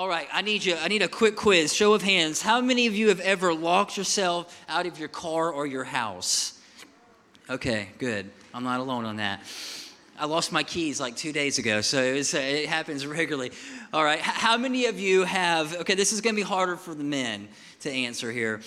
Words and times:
All 0.00 0.08
right, 0.08 0.26
I 0.32 0.40
need 0.40 0.64
you. 0.64 0.76
I 0.76 0.88
need 0.88 1.02
a 1.02 1.08
quick 1.08 1.36
quiz. 1.36 1.74
Show 1.74 1.92
of 1.92 2.00
hands. 2.00 2.40
How 2.40 2.62
many 2.62 2.86
of 2.86 2.94
you 2.94 3.08
have 3.08 3.20
ever 3.20 3.52
locked 3.52 3.98
yourself 3.98 4.64
out 4.66 4.86
of 4.86 4.98
your 4.98 5.08
car 5.10 5.52
or 5.52 5.66
your 5.66 5.84
house? 5.84 6.58
Okay, 7.50 7.90
good. 7.98 8.30
I'm 8.54 8.64
not 8.64 8.80
alone 8.80 9.04
on 9.04 9.16
that. 9.16 9.42
I 10.18 10.24
lost 10.24 10.52
my 10.52 10.62
keys 10.62 11.00
like 11.02 11.16
two 11.16 11.34
days 11.34 11.58
ago, 11.58 11.82
so 11.82 12.02
it, 12.02 12.14
was, 12.14 12.32
uh, 12.32 12.38
it 12.38 12.70
happens 12.70 13.06
regularly. 13.06 13.52
All 13.92 14.02
right, 14.02 14.20
how 14.20 14.56
many 14.56 14.86
of 14.86 14.98
you 14.98 15.24
have? 15.24 15.76
Okay, 15.80 15.94
this 15.94 16.14
is 16.14 16.22
going 16.22 16.34
to 16.34 16.40
be 16.40 16.48
harder 16.48 16.76
for 16.76 16.94
the 16.94 17.04
men 17.04 17.46
to 17.80 17.90
answer 17.90 18.32
here. 18.32 18.62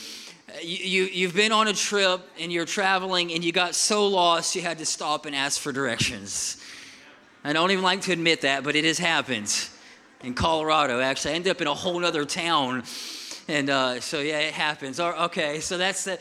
Uh, 0.48 0.60
you, 0.62 0.86
you, 0.86 1.04
you've 1.06 1.36
been 1.36 1.52
on 1.52 1.68
a 1.68 1.74
trip 1.74 2.22
and 2.40 2.54
you're 2.54 2.64
traveling 2.68 3.34
and 3.34 3.44
you 3.44 3.52
got 3.52 3.74
so 3.74 4.06
lost 4.06 4.56
you 4.56 4.62
had 4.62 4.78
to 4.78 4.86
stop 4.86 5.26
and 5.26 5.36
ask 5.36 5.60
for 5.60 5.72
directions. 5.72 6.64
I 7.44 7.54
don't 7.54 7.72
even 7.72 7.84
like 7.84 8.02
to 8.02 8.12
admit 8.12 8.42
that, 8.42 8.64
but 8.64 8.76
it 8.76 8.86
has 8.86 9.00
happened 9.00 9.52
in 10.24 10.34
Colorado. 10.34 11.00
Actually, 11.00 11.34
I 11.34 11.36
ended 11.36 11.52
up 11.52 11.62
in 11.62 11.68
a 11.68 11.74
whole 11.74 12.04
other 12.04 12.26
town. 12.26 12.84
And 13.50 13.70
uh, 13.70 14.00
so, 14.00 14.22
yeah, 14.22 14.40
it 14.40 14.54
happens. 14.54 15.02
Okay, 15.02 15.60
so 15.60 15.78
that's 15.78 16.06
the. 16.06 16.18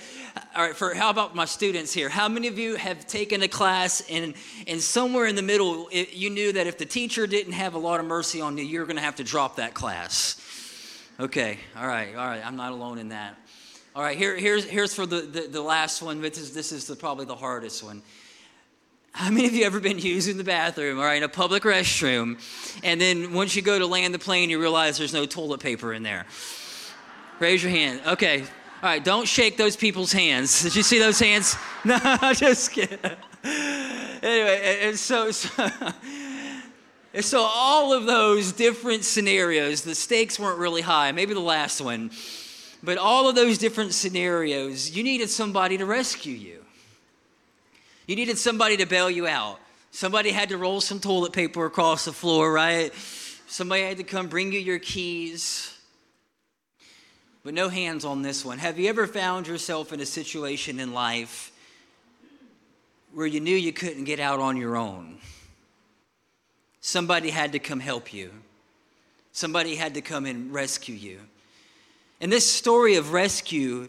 All 0.57 0.67
right, 0.67 0.75
for 0.75 0.93
how 0.93 1.09
about 1.09 1.37
my 1.37 1.45
students 1.45 1.93
here? 1.93 2.09
How 2.09 2.29
many 2.29 2.49
of 2.49 2.59
you 2.59 2.75
have 2.75 3.07
taken 3.07 3.43
a 3.43 3.49
class 3.49 4.03
and, 4.11 4.35
and 4.67 4.81
somewhere 4.81 5.27
in 5.27 5.37
the 5.37 5.43
middle, 5.43 5.89
it, 5.93 6.15
you 6.15 6.31
knew 6.31 6.53
that 6.53 6.67
if 6.67 6.79
the 6.79 6.85
teacher 6.85 7.29
didn't 7.29 7.53
have 7.53 7.75
a 7.75 7.79
lot 7.79 8.01
of 8.01 8.07
mercy 8.07 8.41
on 8.41 8.59
you, 8.59 8.65
you're 8.65 8.87
going 8.87 8.97
to 8.97 9.03
have 9.03 9.17
to 9.17 9.25
drop 9.25 9.57
that 9.57 9.73
class? 9.73 10.37
Okay, 11.21 11.59
all 11.77 11.87
right, 11.87 12.17
all 12.17 12.27
right. 12.27 12.45
I'm 12.45 12.57
not 12.57 12.73
alone 12.73 12.98
in 12.98 13.11
that. 13.11 13.37
All 13.95 14.03
right, 14.03 14.17
here, 14.17 14.37
here's, 14.37 14.65
here's 14.65 14.95
for 14.95 15.07
the, 15.07 15.21
the, 15.21 15.43
the 15.43 15.62
last 15.62 16.03
one, 16.03 16.21
but 16.21 16.34
this, 16.34 16.51
this 16.51 16.73
is 16.73 16.87
the, 16.87 16.97
probably 16.97 17.27
the 17.27 17.37
hardest 17.37 17.84
one. 17.84 18.03
How 19.12 19.30
many 19.30 19.47
of 19.47 19.52
you 19.52 19.65
ever 19.65 19.79
been 19.79 19.98
using 19.98 20.39
the 20.39 20.45
bathroom, 20.45 20.98
right, 20.98 21.16
in 21.16 21.23
a 21.23 21.29
public 21.29 21.65
restroom, 21.65 22.39
and 22.83 22.98
then 22.98 23.34
once 23.34 23.55
you 23.55 23.61
go 23.61 23.79
to 23.79 23.87
land 23.87 24.15
the 24.15 24.19
plane, 24.19 24.48
you 24.48 24.59
realize 24.59 24.97
there's 24.97 25.12
no 25.12 25.27
toilet 25.27 25.61
paper 25.61 25.93
in 25.93 26.03
there? 26.03 26.25
Raise 27.39 27.62
your 27.62 27.70
hand. 27.70 28.01
Okay. 28.06 28.41
All 28.41 28.89
right, 28.89 29.05
don't 29.05 29.28
shake 29.28 29.59
those 29.59 29.77
people's 29.77 30.12
hands. 30.12 30.62
Did 30.62 30.75
you 30.75 30.83
see 30.83 30.98
those 30.98 31.20
hands? 31.20 31.56
No, 31.84 31.98
just 32.33 32.72
kidding. 32.72 32.98
Anyway, 34.22 34.78
and 34.83 34.97
so, 34.97 35.31
so, 35.31 35.69
and 37.15 37.25
so 37.25 37.42
all 37.42 37.92
of 37.92 38.06
those 38.06 38.53
different 38.53 39.05
scenarios, 39.05 39.83
the 39.83 39.94
stakes 39.94 40.39
weren't 40.39 40.59
really 40.59 40.81
high, 40.81 41.12
maybe 41.12 41.34
the 41.34 41.41
last 41.41 41.81
one, 41.81 42.12
but 42.83 42.98
all 42.98 43.28
of 43.28 43.34
those 43.34 43.59
different 43.59 43.92
scenarios, 43.94 44.91
you 44.91 45.03
needed 45.03 45.28
somebody 45.28 45.77
to 45.77 45.84
rescue 45.84 46.34
you. 46.34 46.62
You 48.06 48.17
needed 48.17 48.39
somebody 48.39 48.77
to 48.78 48.86
bail 48.86 49.11
you 49.11 49.27
out. 49.27 49.61
Somebody 49.91 50.31
had 50.31 50.48
to 50.48 50.58
roll 50.58 50.81
some 50.81 51.00
toilet 51.00 51.33
paper 51.33 51.67
across 51.67 52.05
the 52.06 52.12
floor, 52.12 52.53
right? 52.53 52.92
Somebody 53.47 53.83
had 53.83 53.98
to 53.98 54.05
come 54.05 54.28
bring 54.28 54.53
you 54.53 54.59
your 54.59 54.78
keys. 54.78 55.77
But 57.44 57.55
no 57.55 57.69
hands 57.69 58.05
on 58.05 58.22
this 58.22 58.44
one. 58.44 58.59
Have 58.59 58.78
you 58.78 58.89
ever 58.89 59.06
found 59.06 59.47
yourself 59.47 59.92
in 59.92 60.00
a 60.00 60.06
situation 60.06 60.81
in 60.81 60.94
life 60.94 61.53
where 63.12 63.27
you 63.27 63.41
knew 63.41 63.55
you 63.55 63.72
couldn't 63.72 64.05
get 64.05 64.20
out 64.20 64.41
on 64.41 64.56
your 64.56 64.77
own? 64.77 65.19
Somebody 66.81 67.31
had 67.31 67.53
to 67.53 67.59
come 67.59 67.81
help 67.81 68.12
you. 68.12 68.33
Somebody 69.33 69.77
had 69.77 69.94
to 69.94 70.00
come 70.00 70.27
and 70.27 70.53
rescue 70.53 70.94
you. 70.94 71.20
And 72.20 72.31
this 72.31 72.50
story 72.50 72.97
of 72.97 73.12
rescue 73.12 73.89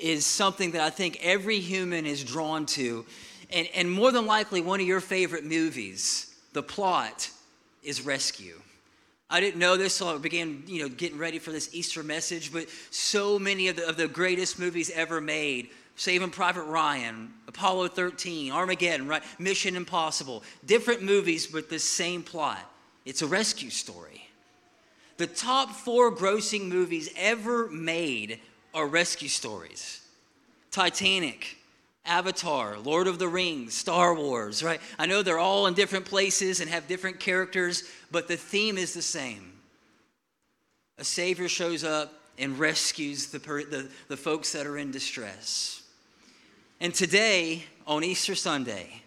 is 0.00 0.24
something 0.24 0.72
that 0.72 0.82
I 0.82 0.90
think 0.90 1.18
every 1.22 1.60
human 1.60 2.06
is 2.06 2.24
drawn 2.24 2.66
to 2.66 3.04
and, 3.50 3.68
and 3.74 3.90
more 3.90 4.12
than 4.12 4.26
likely, 4.26 4.60
one 4.60 4.80
of 4.80 4.86
your 4.86 5.00
favorite 5.00 5.44
movies, 5.44 6.34
the 6.52 6.62
plot 6.62 7.30
is 7.82 8.02
rescue. 8.02 8.60
I 9.30 9.40
didn't 9.40 9.60
know 9.60 9.76
this, 9.76 9.94
so 9.94 10.14
I 10.14 10.18
began, 10.18 10.62
you 10.66 10.82
know, 10.82 10.88
getting 10.88 11.18
ready 11.18 11.38
for 11.38 11.52
this 11.52 11.74
Easter 11.74 12.02
message. 12.02 12.52
But 12.52 12.68
so 12.90 13.38
many 13.38 13.68
of 13.68 13.76
the, 13.76 13.88
of 13.88 13.96
the 13.96 14.08
greatest 14.08 14.58
movies 14.58 14.90
ever 14.94 15.20
made, 15.20 15.68
Saving 15.96 16.30
Private 16.30 16.62
Ryan, 16.62 17.34
Apollo 17.46 17.88
13, 17.88 18.52
Armageddon, 18.52 19.06
right? 19.06 19.22
Mission 19.38 19.76
Impossible, 19.76 20.42
different 20.64 21.02
movies, 21.02 21.46
but 21.46 21.68
the 21.68 21.78
same 21.78 22.22
plot. 22.22 22.60
It's 23.04 23.20
a 23.20 23.26
rescue 23.26 23.70
story. 23.70 24.28
The 25.18 25.26
top 25.26 25.72
four 25.72 26.14
grossing 26.14 26.68
movies 26.68 27.10
ever 27.16 27.68
made 27.68 28.40
are 28.72 28.86
rescue 28.86 29.28
stories. 29.28 30.00
Titanic, 30.70 31.57
Avatar, 32.08 32.78
Lord 32.78 33.06
of 33.06 33.18
the 33.18 33.28
Rings, 33.28 33.74
Star 33.74 34.14
Wars, 34.14 34.62
right? 34.62 34.80
I 34.98 35.06
know 35.06 35.22
they're 35.22 35.38
all 35.38 35.66
in 35.66 35.74
different 35.74 36.06
places 36.06 36.60
and 36.60 36.70
have 36.70 36.88
different 36.88 37.20
characters, 37.20 37.84
but 38.10 38.26
the 38.26 38.36
theme 38.36 38.78
is 38.78 38.94
the 38.94 39.02
same. 39.02 39.52
A 40.98 41.04
Savior 41.04 41.48
shows 41.48 41.84
up 41.84 42.12
and 42.38 42.58
rescues 42.58 43.26
the, 43.26 43.38
the, 43.38 43.88
the 44.08 44.16
folks 44.16 44.52
that 44.52 44.66
are 44.66 44.78
in 44.78 44.90
distress. 44.90 45.82
And 46.80 46.94
today, 46.94 47.64
on 47.86 48.04
Easter 48.04 48.34
Sunday, 48.34 49.02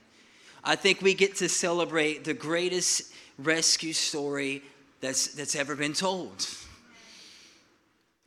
I 0.63 0.75
think 0.75 1.01
we 1.01 1.13
get 1.13 1.37
to 1.37 1.49
celebrate 1.49 2.23
the 2.23 2.33
greatest 2.33 3.11
rescue 3.37 3.93
story 3.93 4.61
that's, 4.99 5.27
that's 5.33 5.55
ever 5.55 5.75
been 5.75 5.93
told. 5.93 6.47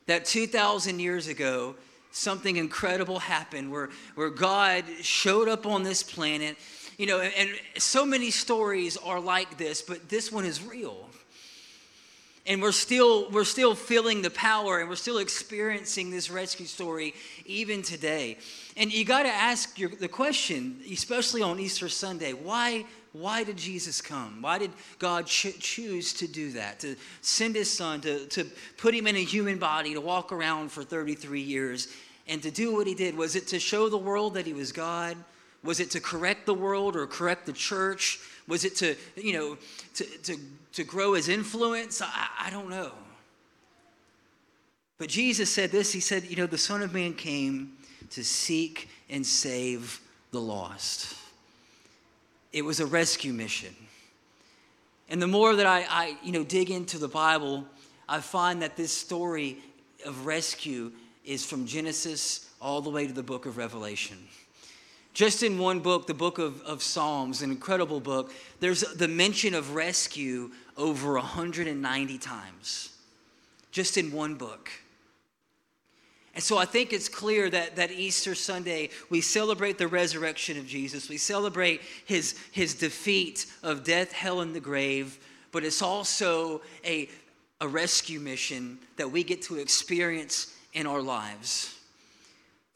That 0.06 0.24
2,000 0.24 0.98
years 0.98 1.28
ago, 1.28 1.76
something 2.14 2.56
incredible 2.56 3.18
happened 3.18 3.70
where, 3.70 3.90
where 4.14 4.30
God 4.30 4.84
showed 5.02 5.48
up 5.48 5.66
on 5.66 5.82
this 5.82 6.02
planet. 6.02 6.56
You 6.96 7.06
know, 7.06 7.20
and, 7.20 7.32
and 7.36 7.50
so 7.82 8.06
many 8.06 8.30
stories 8.30 8.96
are 8.96 9.20
like 9.20 9.58
this, 9.58 9.82
but 9.82 10.08
this 10.08 10.30
one 10.30 10.44
is 10.44 10.62
real 10.62 11.10
and 12.46 12.60
we're 12.60 12.72
still 12.72 13.30
we're 13.30 13.44
still 13.44 13.74
feeling 13.74 14.22
the 14.22 14.30
power 14.30 14.80
and 14.80 14.88
we're 14.88 14.96
still 14.96 15.18
experiencing 15.18 16.10
this 16.10 16.30
rescue 16.30 16.66
story 16.66 17.14
even 17.46 17.82
today 17.82 18.36
and 18.76 18.92
you 18.92 19.04
got 19.04 19.22
to 19.22 19.28
ask 19.28 19.78
your, 19.78 19.90
the 19.90 20.08
question 20.08 20.78
especially 20.92 21.42
on 21.42 21.58
easter 21.58 21.88
sunday 21.88 22.32
why 22.32 22.84
why 23.14 23.42
did 23.42 23.56
jesus 23.56 24.02
come 24.02 24.42
why 24.42 24.58
did 24.58 24.70
god 24.98 25.26
ch- 25.26 25.58
choose 25.58 26.12
to 26.12 26.26
do 26.26 26.52
that 26.52 26.78
to 26.78 26.94
send 27.22 27.54
his 27.54 27.70
son 27.70 28.00
to, 28.02 28.26
to 28.26 28.44
put 28.76 28.94
him 28.94 29.06
in 29.06 29.16
a 29.16 29.24
human 29.24 29.58
body 29.58 29.94
to 29.94 30.00
walk 30.00 30.32
around 30.32 30.70
for 30.70 30.82
33 30.84 31.40
years 31.40 31.88
and 32.26 32.42
to 32.42 32.50
do 32.50 32.72
what 32.72 32.86
he 32.86 32.94
did? 32.94 33.16
Was 33.16 33.36
it 33.36 33.46
to 33.48 33.58
show 33.58 33.88
the 33.88 33.98
world 33.98 34.34
that 34.34 34.46
he 34.46 34.52
was 34.52 34.72
God? 34.72 35.16
Was 35.62 35.80
it 35.80 35.90
to 35.92 36.00
correct 36.00 36.46
the 36.46 36.54
world 36.54 36.96
or 36.96 37.06
correct 37.06 37.46
the 37.46 37.52
church? 37.52 38.20
Was 38.46 38.64
it 38.64 38.76
to, 38.76 38.96
you 39.16 39.32
know, 39.32 39.58
to, 39.94 40.04
to, 40.04 40.36
to 40.72 40.84
grow 40.84 41.14
his 41.14 41.28
influence? 41.28 42.02
I, 42.02 42.28
I 42.40 42.50
don't 42.50 42.68
know. 42.68 42.92
But 44.98 45.08
Jesus 45.08 45.50
said 45.50 45.70
this 45.70 45.92
He 45.92 46.00
said, 46.00 46.24
you 46.24 46.36
know, 46.36 46.46
the 46.46 46.58
Son 46.58 46.82
of 46.82 46.92
Man 46.92 47.14
came 47.14 47.72
to 48.10 48.24
seek 48.24 48.88
and 49.10 49.26
save 49.26 50.00
the 50.30 50.40
lost. 50.40 51.16
It 52.54 52.64
was 52.64 52.78
a 52.78 52.86
rescue 52.86 53.32
mission. 53.32 53.74
And 55.08 55.20
the 55.20 55.26
more 55.26 55.56
that 55.56 55.66
I, 55.66 55.84
I 55.90 56.16
you 56.22 56.30
know, 56.30 56.44
dig 56.44 56.70
into 56.70 56.98
the 56.98 57.08
Bible, 57.08 57.66
I 58.08 58.20
find 58.20 58.62
that 58.62 58.76
this 58.76 58.92
story 58.92 59.58
of 60.06 60.24
rescue 60.24 60.92
is 61.24 61.44
from 61.44 61.66
Genesis 61.66 62.48
all 62.60 62.80
the 62.80 62.90
way 62.90 63.08
to 63.08 63.12
the 63.12 63.24
book 63.24 63.46
of 63.46 63.56
Revelation. 63.56 64.18
Just 65.14 65.42
in 65.42 65.58
one 65.58 65.80
book, 65.80 66.06
the 66.06 66.14
book 66.14 66.38
of, 66.38 66.62
of 66.62 66.80
Psalms, 66.80 67.42
an 67.42 67.50
incredible 67.50 67.98
book, 67.98 68.32
there's 68.60 68.82
the 68.82 69.08
mention 69.08 69.52
of 69.54 69.74
rescue 69.74 70.52
over 70.76 71.14
190 71.14 72.18
times. 72.18 72.96
Just 73.72 73.98
in 73.98 74.12
one 74.12 74.36
book. 74.36 74.70
And 76.34 76.42
so 76.42 76.58
I 76.58 76.64
think 76.64 76.92
it's 76.92 77.08
clear 77.08 77.48
that, 77.50 77.76
that 77.76 77.92
Easter 77.92 78.34
Sunday, 78.34 78.90
we 79.08 79.20
celebrate 79.20 79.78
the 79.78 79.86
resurrection 79.86 80.58
of 80.58 80.66
Jesus. 80.66 81.08
We 81.08 81.16
celebrate 81.16 81.80
his, 82.06 82.36
his 82.50 82.74
defeat 82.74 83.46
of 83.62 83.84
death, 83.84 84.12
hell, 84.12 84.40
and 84.40 84.54
the 84.54 84.60
grave. 84.60 85.18
But 85.52 85.64
it's 85.64 85.82
also 85.82 86.60
a, 86.84 87.08
a 87.60 87.68
rescue 87.68 88.18
mission 88.18 88.78
that 88.96 89.10
we 89.10 89.22
get 89.22 89.42
to 89.42 89.58
experience 89.58 90.52
in 90.72 90.86
our 90.86 91.00
lives. 91.00 91.78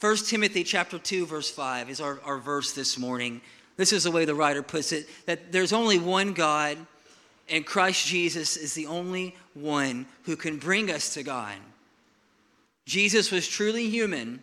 1 0.01 0.17
Timothy 0.19 0.63
chapter 0.63 0.97
2 0.97 1.27
verse 1.27 1.51
5 1.51 1.91
is 1.91 2.01
our, 2.01 2.21
our 2.25 2.39
verse 2.39 2.73
this 2.73 2.97
morning. 2.97 3.41
This 3.77 3.93
is 3.93 4.05
the 4.05 4.13
way 4.13 4.25
the 4.25 4.35
writer 4.35 4.63
puts 4.63 4.93
it 4.93 5.09
that 5.27 5.51
there's 5.51 5.73
only 5.73 5.99
one 5.99 6.33
God 6.35 6.79
and 7.49 7.67
Christ 7.67 8.07
Jesus 8.07 8.57
is 8.57 8.75
the 8.75 8.87
only 8.87 9.35
one 9.55 10.07
who 10.25 10.37
can 10.37 10.59
bring 10.59 10.91
us 10.91 11.15
to 11.15 11.23
God. 11.25 11.57
Jesus 12.89 13.31
was 13.31 13.47
truly 13.47 13.91
human 13.91 14.43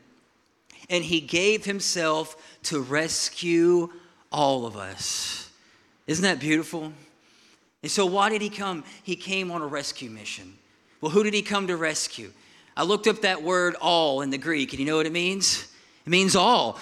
and 0.88 1.04
he 1.04 1.20
gave 1.20 1.66
himself 1.66 2.60
to 2.62 2.80
rescue 2.80 3.92
all 4.32 4.68
of 4.68 4.78
us. 4.78 5.50
Isn't 6.06 6.22
that 6.22 6.40
beautiful? 6.40 6.94
And 7.82 7.92
so, 7.92 8.06
why 8.06 8.30
did 8.30 8.44
he 8.44 8.50
come? 8.50 8.84
He 9.02 9.16
came 9.16 9.50
on 9.50 9.64
a 9.64 9.66
rescue 9.66 10.12
mission. 10.12 10.60
Well, 11.02 11.12
who 11.12 11.24
did 11.24 11.34
he 11.34 11.42
come 11.42 11.66
to 11.68 11.76
rescue? 11.76 12.32
I 12.78 12.84
looked 12.84 13.08
up 13.08 13.22
that 13.22 13.42
word 13.42 13.76
all 13.82 14.22
in 14.22 14.30
the 14.30 14.38
Greek, 14.38 14.74
and 14.74 14.80
you 14.80 14.86
know 14.86 14.98
what 14.98 15.08
it 15.08 15.12
means? 15.12 15.68
It 16.06 16.10
means 16.12 16.36
all. 16.36 16.80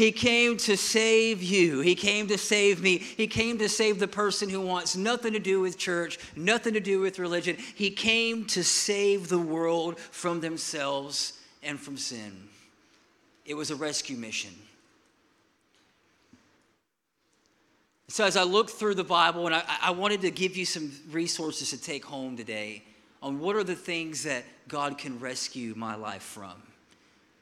He 0.00 0.12
came 0.12 0.56
to 0.56 0.78
save 0.78 1.42
you. 1.42 1.80
He 1.80 1.94
came 1.94 2.26
to 2.28 2.38
save 2.38 2.80
me. 2.80 2.96
He 2.96 3.26
came 3.26 3.58
to 3.58 3.68
save 3.68 3.98
the 3.98 4.08
person 4.08 4.48
who 4.48 4.62
wants 4.62 4.96
nothing 4.96 5.34
to 5.34 5.38
do 5.38 5.60
with 5.60 5.76
church, 5.76 6.18
nothing 6.34 6.72
to 6.72 6.80
do 6.80 7.00
with 7.00 7.18
religion. 7.18 7.58
He 7.74 7.90
came 7.90 8.46
to 8.46 8.64
save 8.64 9.28
the 9.28 9.38
world 9.38 10.00
from 10.00 10.40
themselves 10.40 11.34
and 11.62 11.78
from 11.78 11.98
sin. 11.98 12.48
It 13.44 13.52
was 13.52 13.70
a 13.70 13.76
rescue 13.76 14.16
mission. 14.16 14.52
So, 18.08 18.24
as 18.24 18.38
I 18.38 18.44
looked 18.44 18.70
through 18.70 18.94
the 18.94 19.04
Bible, 19.04 19.44
and 19.44 19.54
I, 19.54 19.64
I, 19.82 19.90
wanted 19.90 20.22
to 20.22 20.30
give 20.30 20.56
you 20.56 20.64
some 20.64 20.92
resources 21.10 21.68
to 21.70 21.78
take 21.78 22.06
home 22.06 22.38
today 22.38 22.84
on 23.22 23.38
what 23.38 23.54
are 23.54 23.64
the 23.64 23.74
things 23.74 24.22
that 24.22 24.44
God 24.66 24.96
can 24.96 25.20
rescue 25.20 25.74
my 25.76 25.94
life 25.94 26.22
from. 26.22 26.69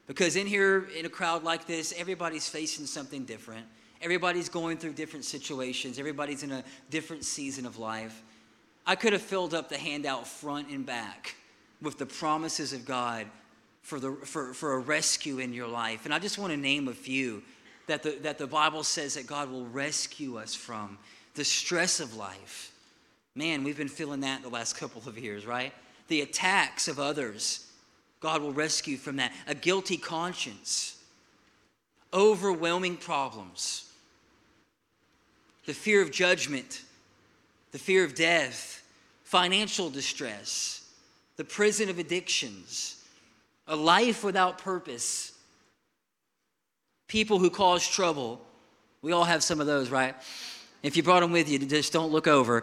Because 0.08 0.36
in 0.36 0.46
here, 0.46 0.88
in 0.98 1.06
a 1.06 1.08
crowd 1.08 1.44
like 1.44 1.66
this, 1.66 1.94
everybody's 1.96 2.48
facing 2.48 2.86
something 2.86 3.24
different. 3.24 3.66
Everybody's 4.00 4.48
going 4.48 4.78
through 4.78 4.94
different 4.94 5.24
situations. 5.24 5.98
Everybody's 5.98 6.42
in 6.42 6.50
a 6.50 6.64
different 6.90 7.24
season 7.24 7.66
of 7.66 7.78
life. 7.78 8.22
I 8.86 8.96
could 8.96 9.12
have 9.12 9.22
filled 9.22 9.52
up 9.52 9.68
the 9.68 9.76
handout 9.76 10.26
front 10.26 10.70
and 10.70 10.84
back 10.86 11.36
with 11.82 11.98
the 11.98 12.06
promises 12.06 12.72
of 12.72 12.86
God 12.86 13.26
for, 13.82 14.00
the, 14.00 14.12
for, 14.24 14.54
for 14.54 14.72
a 14.72 14.78
rescue 14.78 15.40
in 15.40 15.52
your 15.52 15.68
life. 15.68 16.06
And 16.06 16.14
I 16.14 16.18
just 16.18 16.38
want 16.38 16.52
to 16.52 16.56
name 16.56 16.88
a 16.88 16.94
few 16.94 17.42
that 17.86 18.02
the, 18.02 18.18
that 18.22 18.38
the 18.38 18.46
Bible 18.46 18.84
says 18.84 19.14
that 19.14 19.26
God 19.26 19.50
will 19.50 19.66
rescue 19.66 20.38
us 20.38 20.54
from 20.54 20.98
the 21.34 21.44
stress 21.44 22.00
of 22.00 22.16
life. 22.16 22.72
Man, 23.34 23.62
we've 23.62 23.76
been 23.76 23.88
feeling 23.88 24.20
that 24.20 24.42
the 24.42 24.48
last 24.48 24.76
couple 24.76 25.02
of 25.06 25.18
years, 25.18 25.44
right? 25.44 25.72
The 26.08 26.22
attacks 26.22 26.88
of 26.88 26.98
others, 26.98 27.67
God 28.20 28.42
will 28.42 28.52
rescue 28.52 28.96
from 28.96 29.16
that. 29.16 29.32
A 29.46 29.54
guilty 29.54 29.96
conscience, 29.96 31.02
overwhelming 32.12 32.96
problems, 32.96 33.90
the 35.66 35.74
fear 35.74 36.02
of 36.02 36.10
judgment, 36.10 36.82
the 37.72 37.78
fear 37.78 38.04
of 38.04 38.14
death, 38.14 38.82
financial 39.24 39.90
distress, 39.90 40.90
the 41.36 41.44
prison 41.44 41.88
of 41.88 41.98
addictions, 41.98 43.04
a 43.66 43.76
life 43.76 44.24
without 44.24 44.58
purpose 44.58 45.32
people 47.08 47.38
who 47.38 47.50
cause 47.50 47.86
trouble. 47.88 48.40
We 49.02 49.12
all 49.12 49.24
have 49.24 49.42
some 49.42 49.60
of 49.60 49.66
those, 49.66 49.90
right? 49.90 50.14
If 50.82 50.96
you 50.96 51.02
brought 51.02 51.20
them 51.20 51.32
with 51.32 51.48
you, 51.48 51.58
just 51.58 51.92
don't 51.92 52.12
look 52.12 52.28
over. 52.28 52.62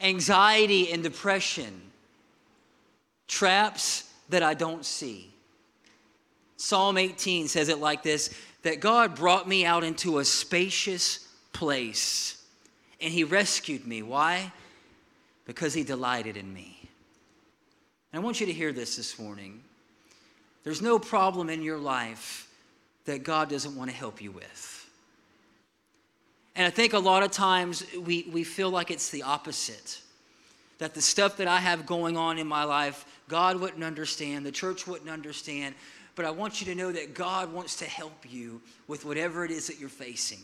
Anxiety 0.00 0.92
and 0.92 1.02
depression, 1.02 1.89
traps 3.30 4.10
that 4.28 4.42
I 4.42 4.54
don't 4.54 4.84
see. 4.84 5.30
Psalm 6.56 6.98
18 6.98 7.48
says 7.48 7.68
it 7.68 7.78
like 7.78 8.02
this 8.02 8.34
that 8.62 8.80
God 8.80 9.14
brought 9.14 9.48
me 9.48 9.64
out 9.64 9.84
into 9.84 10.18
a 10.18 10.24
spacious 10.24 11.26
place 11.54 12.44
and 13.00 13.10
he 13.10 13.24
rescued 13.24 13.86
me. 13.86 14.02
Why? 14.02 14.52
Because 15.46 15.72
he 15.72 15.82
delighted 15.82 16.36
in 16.36 16.52
me. 16.52 16.76
And 18.12 18.20
I 18.20 18.24
want 18.24 18.40
you 18.40 18.46
to 18.46 18.52
hear 18.52 18.72
this 18.72 18.96
this 18.96 19.18
morning. 19.18 19.62
There's 20.62 20.82
no 20.82 20.98
problem 20.98 21.48
in 21.48 21.62
your 21.62 21.78
life 21.78 22.48
that 23.06 23.22
God 23.22 23.48
doesn't 23.48 23.74
want 23.74 23.88
to 23.88 23.96
help 23.96 24.20
you 24.20 24.30
with. 24.30 24.86
And 26.54 26.66
I 26.66 26.70
think 26.70 26.92
a 26.92 26.98
lot 26.98 27.22
of 27.22 27.30
times 27.30 27.86
we, 27.98 28.28
we 28.30 28.44
feel 28.44 28.68
like 28.68 28.90
it's 28.90 29.08
the 29.08 29.22
opposite. 29.22 30.02
That 30.80 30.94
the 30.94 31.00
stuff 31.00 31.36
that 31.36 31.46
I 31.46 31.58
have 31.58 31.86
going 31.86 32.16
on 32.16 32.36
in 32.36 32.46
my 32.46 32.64
life, 32.64 33.06
God 33.28 33.60
wouldn't 33.60 33.84
understand, 33.84 34.44
the 34.44 34.52
church 34.52 34.86
wouldn't 34.86 35.08
understand. 35.08 35.74
But 36.16 36.24
I 36.24 36.30
want 36.30 36.60
you 36.60 36.66
to 36.66 36.74
know 36.74 36.90
that 36.90 37.14
God 37.14 37.52
wants 37.52 37.76
to 37.76 37.84
help 37.84 38.24
you 38.28 38.60
with 38.88 39.04
whatever 39.04 39.44
it 39.44 39.50
is 39.50 39.68
that 39.68 39.78
you're 39.78 39.88
facing. 39.88 40.42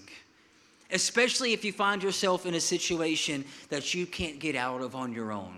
Especially 0.93 1.53
if 1.53 1.65
you 1.65 1.73
find 1.73 2.03
yourself 2.03 2.47
in 2.47 2.55
a 2.55 2.61
situation 2.61 3.45
that 3.71 3.93
you 3.93 4.07
can't 4.07 4.39
get 4.39 4.55
out 4.55 4.81
of 4.81 4.95
on 4.95 5.13
your 5.13 5.33
own. 5.33 5.55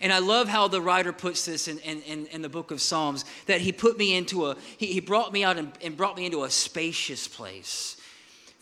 And 0.00 0.12
I 0.12 0.18
love 0.18 0.48
how 0.48 0.68
the 0.68 0.82
writer 0.82 1.12
puts 1.12 1.46
this 1.46 1.66
in, 1.66 1.78
in, 1.78 2.26
in 2.26 2.42
the 2.42 2.48
book 2.48 2.70
of 2.70 2.82
Psalms 2.82 3.24
that 3.46 3.62
he 3.62 3.72
put 3.72 3.96
me 3.96 4.14
into 4.14 4.46
a, 4.46 4.56
he, 4.76 4.86
he 4.86 5.00
brought 5.00 5.32
me 5.32 5.44
out 5.44 5.56
and, 5.56 5.72
and 5.82 5.96
brought 5.96 6.16
me 6.16 6.26
into 6.26 6.44
a 6.44 6.50
spacious 6.50 7.26
place. 7.26 7.96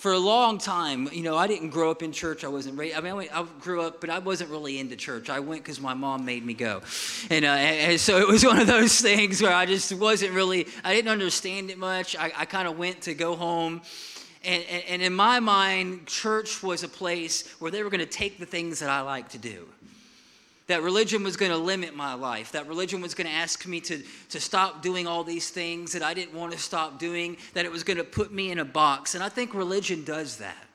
For 0.02 0.10
a 0.10 0.18
long 0.18 0.58
time, 0.58 1.08
you 1.12 1.22
know, 1.22 1.36
I 1.36 1.46
didn't 1.46 1.68
grow 1.68 1.88
up 1.88 2.02
in 2.02 2.10
church. 2.10 2.42
I 2.42 2.48
wasn't 2.48 2.76
raised. 2.76 2.96
I 2.96 3.00
mean, 3.00 3.12
I, 3.12 3.14
went, 3.14 3.36
I 3.36 3.46
grew 3.60 3.82
up, 3.82 4.00
but 4.00 4.10
I 4.10 4.18
wasn't 4.18 4.50
really 4.50 4.80
into 4.80 4.96
church. 4.96 5.30
I 5.30 5.38
went 5.38 5.62
because 5.62 5.80
my 5.80 5.94
mom 5.94 6.24
made 6.24 6.44
me 6.44 6.54
go, 6.54 6.82
and, 7.30 7.44
uh, 7.44 7.50
and, 7.50 8.00
so 8.00 8.18
it 8.18 8.26
was 8.26 8.44
one 8.52 8.58
of 8.58 8.66
those 8.66 9.00
things 9.00 9.40
where 9.40 9.54
I 9.54 9.64
just 9.64 9.92
wasn't 9.92 10.32
really. 10.32 10.66
I 10.82 10.92
didn't 10.92 11.12
understand 11.12 11.70
it 11.70 11.78
much. 11.78 12.16
I, 12.16 12.32
I 12.36 12.46
kind 12.46 12.66
of 12.66 12.76
went 12.76 13.02
to 13.02 13.14
go 13.14 13.36
home, 13.36 13.80
and, 14.42 14.64
and, 14.68 14.82
and 14.88 15.02
in 15.02 15.14
my 15.14 15.38
mind, 15.38 16.08
church 16.08 16.64
was 16.64 16.82
a 16.82 16.88
place 16.88 17.48
where 17.60 17.70
they 17.70 17.84
were 17.84 17.90
going 17.90 18.00
to 18.00 18.04
take 18.04 18.40
the 18.40 18.46
things 18.46 18.80
that 18.80 18.90
I 18.90 19.02
like 19.02 19.28
to 19.28 19.38
do 19.38 19.68
that 20.72 20.82
religion 20.82 21.22
was 21.22 21.36
going 21.36 21.52
to 21.52 21.58
limit 21.58 21.94
my 21.94 22.14
life, 22.14 22.52
that 22.52 22.66
religion 22.66 23.02
was 23.02 23.12
going 23.12 23.26
to 23.26 23.32
ask 23.32 23.66
me 23.66 23.78
to, 23.78 24.02
to 24.30 24.40
stop 24.40 24.80
doing 24.80 25.06
all 25.06 25.22
these 25.22 25.50
things 25.50 25.92
that 25.92 26.02
I 26.02 26.14
didn't 26.14 26.34
want 26.34 26.52
to 26.52 26.58
stop 26.58 26.98
doing, 26.98 27.36
that 27.52 27.66
it 27.66 27.70
was 27.70 27.84
going 27.84 27.98
to 27.98 28.04
put 28.04 28.32
me 28.32 28.50
in 28.50 28.58
a 28.58 28.64
box. 28.64 29.14
And 29.14 29.22
I 29.22 29.28
think 29.28 29.52
religion 29.52 30.02
does 30.02 30.38
that. 30.38 30.66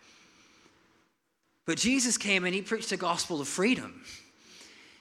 But 1.66 1.80
Jesus 1.80 2.16
came 2.16 2.46
and 2.46 2.54
he 2.54 2.62
preached 2.62 2.92
the 2.92 2.98
gospel 2.98 3.42
of 3.42 3.48
freedom. 3.48 4.04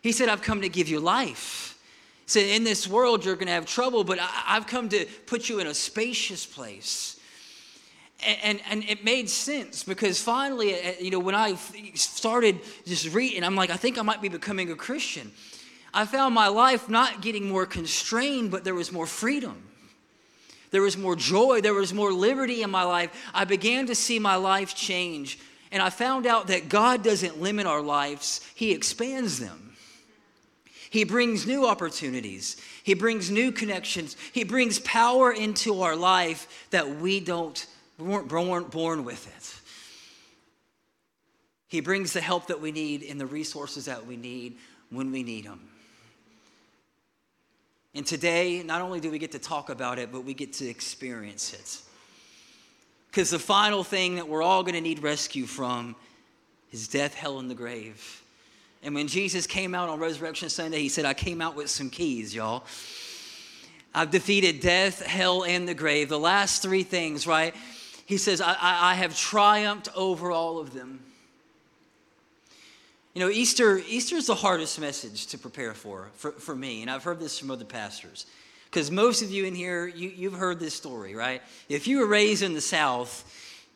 He 0.01 0.13
said, 0.13 0.31
I've 0.31 0.41
come 0.41 0.63
to 0.63 0.69
give 0.71 0.89
you 0.89 0.99
life. 0.99 1.79
He 2.25 2.31
said, 2.31 2.49
In 2.49 2.65
this 2.65 2.89
world, 2.89 3.23
you're 3.23 3.35
going 3.35 3.49
to 3.49 3.53
have 3.53 3.67
trouble, 3.67 4.03
but 4.03 4.19
I, 4.19 4.45
I've 4.47 4.67
come 4.67 4.89
to 4.89 5.05
put 5.27 5.51
you 5.51 5.59
in 5.59 5.67
a 5.67 5.75
spacious 5.75 6.47
place 6.47 7.16
and, 8.25 8.61
and 8.71 8.85
it 8.85 9.05
made 9.05 9.29
sense 9.29 9.85
because 9.85 10.21
finally, 10.21 10.75
uh, 10.75 10.93
you 11.01 11.11
know, 11.11 11.19
when 11.19 11.35
I 11.35 11.55
started 11.95 12.61
just 12.87 13.13
reading, 13.13 13.45
I'm 13.45 13.57
like, 13.57 13.71
I 13.71 13.77
think 13.77 13.99
I 13.99 14.03
might 14.03 14.23
be 14.23 14.29
becoming 14.29 14.71
a 14.71 14.77
Christian. 14.77 15.33
I 15.93 16.05
found 16.07 16.35
my 16.35 16.49
life 16.49 16.89
not 16.89 17.21
getting 17.21 17.49
more 17.49 17.67
constrained, 17.67 18.51
but 18.51 18.65
there 18.65 18.75
was 18.75 18.93
more 18.93 19.07
freedom. 19.07 19.63
There 20.71 20.83
was 20.83 20.97
more 20.97 21.17
joy. 21.17 21.61
There 21.61 21.75
was 21.75 21.95
more 21.95 22.13
liberty 22.13 22.63
in 22.63 22.71
my 22.71 22.83
life. 22.83 23.31
I 23.33 23.45
began 23.45 23.87
to 23.87 23.95
see 23.95 24.19
my 24.19 24.37
life 24.37 24.75
change. 24.75 25.39
And 25.71 25.83
I 25.83 25.91
found 25.91 26.27
out 26.27 26.49
that 26.49 26.69
God 26.69 27.03
doesn't 27.03 27.41
limit 27.41 27.67
our 27.67 27.83
lives, 27.83 28.41
He 28.55 28.73
expands 28.73 29.39
them. 29.39 29.75
He 30.89 31.05
brings 31.05 31.47
new 31.47 31.67
opportunities. 31.67 32.57
He 32.83 32.95
brings 32.95 33.31
new 33.31 33.53
connections. 33.53 34.17
He 34.33 34.45
brings 34.45 34.79
power 34.79 35.33
into 35.33 35.83
our 35.83 35.97
life 35.97 36.67
that 36.71 36.97
we 36.97 37.21
don't 37.21 37.67
we 37.99 38.07
weren't 38.07 38.29
born, 38.29 38.65
born 38.65 39.05
with 39.05 39.27
it. 39.27 39.61
He 41.69 41.81
brings 41.81 42.13
the 42.13 42.21
help 42.21 42.49
that 42.49 42.61
we 42.61 42.73
need 42.73 43.03
and 43.03 43.21
the 43.21 43.27
resources 43.27 43.87
that 43.87 44.07
we 44.07 44.17
need 44.17 44.59
when 44.91 45.11
we 45.11 45.23
need 45.23 45.47
them. 45.47 45.61
And 47.95 48.07
today, 48.07 48.63
not 48.63 48.83
only 48.83 49.01
do 49.01 49.11
we 49.11 49.19
get 49.19 49.33
to 49.33 49.39
talk 49.39 49.71
about 49.71 49.99
it, 49.99 50.13
but 50.13 50.23
we 50.25 50.35
get 50.35 50.53
to 50.55 50.67
experience 50.67 51.55
it. 51.55 51.81
Because 53.09 53.31
the 53.31 53.39
final 53.39 53.83
thing 53.83 54.17
that 54.17 54.29
we're 54.29 54.43
all 54.43 54.63
going 54.63 54.75
to 54.75 54.81
need 54.83 55.03
rescue 55.03 55.47
from 55.47 55.97
is 56.73 56.89
death, 56.89 57.15
hell, 57.15 57.39
and 57.39 57.51
the 57.51 57.55
grave. 57.55 58.23
And 58.83 58.95
when 58.95 59.09
Jesus 59.09 59.47
came 59.47 59.75
out 59.75 59.89
on 59.89 59.99
Resurrection 59.99 60.51
Sunday, 60.51 60.81
he 60.81 60.91
said, 60.91 61.07
I 61.07 61.15
came 61.15 61.41
out 61.41 61.57
with 61.57 61.71
some 61.71 61.89
keys, 61.89 62.35
y'all. 62.35 62.65
I've 63.95 64.11
defeated 64.11 64.61
death, 64.61 65.01
hell, 65.01 65.45
and 65.45 65.67
the 65.67 65.73
grave. 65.73 66.11
The 66.11 66.19
last 66.19 66.61
three 66.61 66.83
things, 66.83 67.27
right? 67.27 67.55
He 68.07 68.17
says, 68.17 68.41
I, 68.41 68.53
I, 68.53 68.93
I 68.93 68.95
have 68.95 69.17
triumphed 69.17 69.89
over 69.95 70.31
all 70.31 70.59
of 70.59 70.73
them. 70.73 71.01
You 73.15 73.21
know, 73.21 73.31
Easter, 73.31 73.79
Easter 73.89 74.17
is 74.17 74.27
the 74.27 74.35
hardest 74.35 74.81
message 74.81 75.27
to 75.29 75.39
prepare 75.39 75.75
for, 75.75 76.11
for, 76.15 76.33
for 76.33 76.55
me, 76.55 76.83
and 76.83 76.91
I've 76.91 77.03
heard 77.03 77.19
this 77.19 77.39
from 77.39 77.51
other 77.51 77.65
pastors. 77.65 78.27
Because 78.67 78.91
most 78.91 79.23
of 79.23 79.31
you 79.31 79.45
in 79.45 79.55
here, 79.55 79.87
you, 79.87 80.11
you've 80.11 80.35
heard 80.35 80.61
this 80.61 80.75
story, 80.75 81.15
right? 81.15 81.43
If 81.69 81.87
you 81.87 82.01
were 82.01 82.07
raised 82.07 82.43
in 82.43 82.53
the 82.53 82.61
South, 82.61 83.25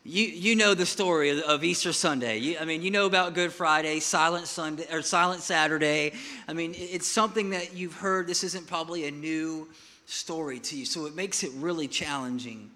you, 0.03 0.25
you 0.25 0.55
know 0.55 0.73
the 0.73 0.85
story 0.85 1.41
of, 1.41 1.63
Easter 1.63 1.91
Sunday. 1.91 2.37
You, 2.37 2.57
I 2.59 2.65
mean, 2.65 2.81
you 2.81 2.91
know 2.91 3.05
about 3.05 3.33
Good 3.33 3.51
Friday, 3.51 3.99
Silent 3.99 4.47
Sunday, 4.47 4.85
or 4.91 5.01
Silent 5.01 5.41
Saturday. 5.41 6.13
I 6.47 6.53
mean, 6.53 6.73
it's 6.75 7.07
something 7.07 7.49
that 7.51 7.73
you've 7.73 7.95
heard. 7.95 8.27
This 8.27 8.43
isn't 8.43 8.67
probably 8.67 9.07
a 9.07 9.11
new 9.11 9.67
story 10.05 10.59
to 10.59 10.77
you, 10.77 10.85
so 10.85 11.05
it 11.05 11.15
makes 11.15 11.43
it 11.43 11.51
really 11.55 11.87
challenging. 11.87 12.69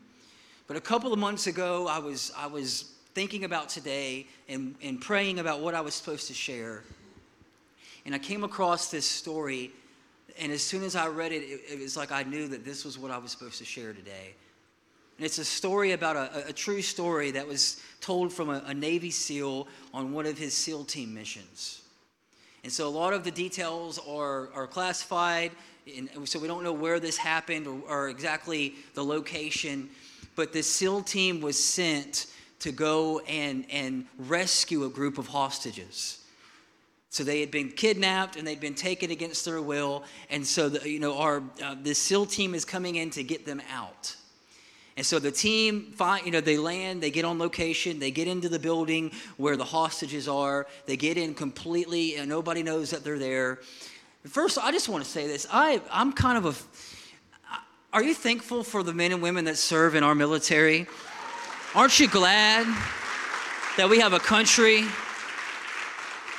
But 0.68 0.78
a 0.78 0.82
couple 0.82 1.14
of 1.14 1.20
months 1.20 1.48
ago, 1.48 1.88
I 1.88 2.00
was, 2.00 2.32
I 2.36 2.48
was 2.48 2.94
thinking 3.14 3.44
about 3.44 3.70
today 3.70 4.26
and, 4.50 4.76
and 4.82 5.00
praying 5.00 5.40
about 5.40 5.62
what 5.62 5.76
I 5.76 5.82
was 5.82 5.94
supposed 5.94 6.28
to 6.28 6.34
share. 6.34 6.84
And 8.06 8.16
I 8.16 8.20
came 8.20 8.44
across 8.44 8.90
this 8.90 9.06
story, 9.06 9.72
and 10.40 10.52
as 10.52 10.64
soon 10.64 10.84
as 10.84 10.96
I 10.96 11.08
read 11.08 11.32
it, 11.32 11.44
it, 11.44 11.62
it 11.74 11.80
was 11.80 11.96
like 11.96 12.12
I 12.12 12.24
knew 12.24 12.48
that 12.48 12.66
this 12.66 12.84
was 12.84 12.98
what 12.98 13.12
I 13.12 13.18
was 13.18 13.32
supposed 13.32 13.60
to 13.60 13.66
share 13.66 13.94
today. 13.94 14.34
And 15.18 15.26
it's 15.26 15.38
a 15.38 15.46
story 15.46 15.94
about 15.94 16.16
a, 16.16 16.48
a 16.48 16.54
true 16.54 16.82
story 16.82 17.32
that 17.32 17.48
was 17.48 17.82
told 18.02 18.34
from 18.34 18.50
a, 18.50 18.64
a 18.66 18.74
Navy 18.74 19.12
SEAL 19.12 19.68
on 19.94 20.14
one 20.14 20.26
of 20.26 20.38
his 20.38 20.54
SEAL 20.54 20.86
team 20.86 21.14
missions. 21.14 21.84
And 22.64 22.72
so 22.72 22.88
a 22.88 22.90
lot 22.90 23.14
of 23.14 23.24
the 23.24 23.32
details 23.32 24.00
are, 24.08 24.50
are 24.54 24.66
classified, 24.66 25.52
and 25.96 26.10
so 26.28 26.40
we 26.40 26.48
don't 26.48 26.64
know 26.64 26.74
where 26.74 27.00
this 27.00 27.16
happened 27.16 27.68
or, 27.68 27.80
or 27.88 28.10
exactly 28.10 28.74
the 28.96 29.04
location. 29.04 29.90
But 30.36 30.54
the 30.54 30.64
SEAL 30.64 31.04
team 31.04 31.42
was 31.42 31.62
sent 31.62 32.28
to 32.60 32.72
go 32.72 33.20
and, 33.20 33.66
and 33.70 34.06
rescue 34.18 34.86
a 34.86 34.90
group 34.90 35.18
of 35.18 35.28
hostages. 35.28 36.24
So 37.10 37.24
they 37.24 37.40
had 37.40 37.52
been 37.52 37.72
kidnapped 37.72 38.36
and 38.36 38.46
they'd 38.46 38.60
been 38.60 38.76
taken 38.76 39.12
against 39.12 39.46
their 39.46 39.62
will. 39.62 40.04
And 40.30 40.46
so, 40.46 40.68
the, 40.68 40.90
you 40.90 41.00
know, 41.00 41.18
our, 41.18 41.44
uh, 41.64 41.76
the 41.82 41.96
SEAL 41.96 42.26
team 42.26 42.54
is 42.54 42.66
coming 42.66 42.96
in 42.96 43.10
to 43.12 43.24
get 43.24 43.46
them 43.46 43.62
out. 43.72 44.16
And 44.98 45.06
so 45.06 45.20
the 45.20 45.32
team, 45.32 45.94
find, 45.96 46.26
you 46.26 46.32
know, 46.32 46.42
they 46.42 46.58
land, 46.58 47.04
they 47.04 47.12
get 47.12 47.26
on 47.26 47.38
location, 47.38 48.00
they 48.00 48.12
get 48.12 48.28
into 48.28 48.48
the 48.48 48.60
building 48.60 49.12
where 49.38 49.58
the 49.58 49.66
hostages 49.66 50.28
are. 50.28 50.68
They 50.86 50.96
get 50.96 51.18
in 51.18 51.34
completely, 51.34 52.16
and 52.16 52.30
nobody 52.30 52.64
knows 52.64 52.92
that 52.92 53.04
they're 53.04 53.20
there. 53.20 53.60
First, 54.26 54.58
I 54.58 54.72
just 54.72 54.90
want 54.90 55.04
to 55.04 55.10
say 55.10 55.28
this. 55.28 55.46
I, 55.52 55.82
I'm 55.92 56.14
kind 56.14 56.38
of 56.38 56.46
a. 56.46 56.95
Are 57.96 58.04
you 58.04 58.14
thankful 58.14 58.66
for 58.66 58.84
the 58.84 58.94
men 58.94 59.14
and 59.14 59.22
women 59.22 59.46
that 59.46 59.56
serve 59.56 59.96
in 59.96 60.04
our 60.04 60.14
military? 60.14 60.86
Aren't 61.74 61.98
you 61.98 62.10
glad 62.10 62.66
that 63.78 63.90
we 63.90 64.02
have 64.02 64.12
a 64.12 64.20
country 64.20 64.84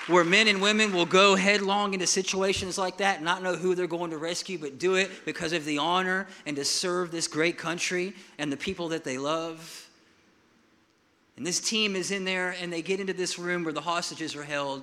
where 0.06 0.22
men 0.22 0.48
and 0.48 0.60
women 0.60 0.92
will 0.92 1.06
go 1.06 1.34
headlong 1.34 1.94
into 1.94 2.06
situations 2.06 2.76
like 2.76 2.98
that, 2.98 3.22
not 3.22 3.42
know 3.42 3.56
who 3.56 3.74
they're 3.74 3.86
going 3.86 4.10
to 4.10 4.18
rescue, 4.18 4.58
but 4.58 4.78
do 4.78 4.96
it 4.96 5.10
because 5.24 5.54
of 5.54 5.64
the 5.64 5.78
honor 5.78 6.26
and 6.44 6.56
to 6.56 6.64
serve 6.66 7.10
this 7.10 7.26
great 7.26 7.56
country 7.56 8.12
and 8.36 8.52
the 8.52 8.56
people 8.58 8.88
that 8.88 9.02
they 9.02 9.16
love. 9.16 9.88
And 11.38 11.46
this 11.46 11.58
team 11.58 11.96
is 11.96 12.10
in 12.10 12.26
there 12.26 12.54
and 12.60 12.70
they 12.70 12.82
get 12.82 13.00
into 13.00 13.14
this 13.14 13.38
room 13.38 13.64
where 13.64 13.72
the 13.72 13.80
hostages 13.80 14.36
are 14.36 14.44
held, 14.44 14.82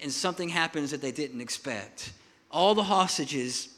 and 0.00 0.10
something 0.10 0.48
happens 0.48 0.90
that 0.90 1.02
they 1.02 1.12
didn't 1.12 1.40
expect. 1.40 2.10
All 2.50 2.74
the 2.74 2.82
hostages 2.82 3.76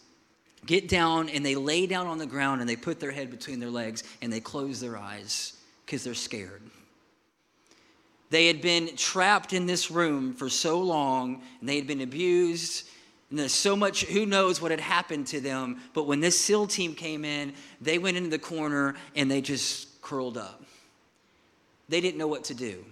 get 0.66 0.88
down 0.88 1.28
and 1.28 1.44
they 1.44 1.54
lay 1.54 1.86
down 1.86 2.06
on 2.06 2.18
the 2.18 2.26
ground 2.26 2.60
and 2.60 2.68
they 2.68 2.76
put 2.76 3.00
their 3.00 3.10
head 3.10 3.30
between 3.30 3.60
their 3.60 3.70
legs 3.70 4.04
and 4.20 4.32
they 4.32 4.40
close 4.40 4.80
their 4.80 4.96
eyes 4.96 5.54
because 5.84 6.04
they're 6.04 6.14
scared. 6.14 6.62
They 8.30 8.46
had 8.46 8.62
been 8.62 8.96
trapped 8.96 9.52
in 9.52 9.66
this 9.66 9.90
room 9.90 10.32
for 10.32 10.48
so 10.48 10.80
long, 10.80 11.42
and 11.60 11.68
they 11.68 11.76
had 11.76 11.86
been 11.86 12.00
abused. 12.00 12.88
And 13.28 13.38
there's 13.38 13.52
so 13.52 13.76
much, 13.76 14.04
who 14.04 14.24
knows 14.24 14.58
what 14.58 14.70
had 14.70 14.80
happened 14.80 15.26
to 15.28 15.40
them. 15.40 15.82
But 15.92 16.06
when 16.06 16.20
this 16.20 16.40
SEAL 16.40 16.68
team 16.68 16.94
came 16.94 17.26
in, 17.26 17.52
they 17.82 17.98
went 17.98 18.16
into 18.16 18.30
the 18.30 18.38
corner 18.38 18.94
and 19.14 19.30
they 19.30 19.42
just 19.42 20.00
curled 20.00 20.38
up. 20.38 20.64
They 21.90 22.00
didn't 22.00 22.16
know 22.16 22.26
what 22.26 22.44
to 22.44 22.54
do. 22.54 22.82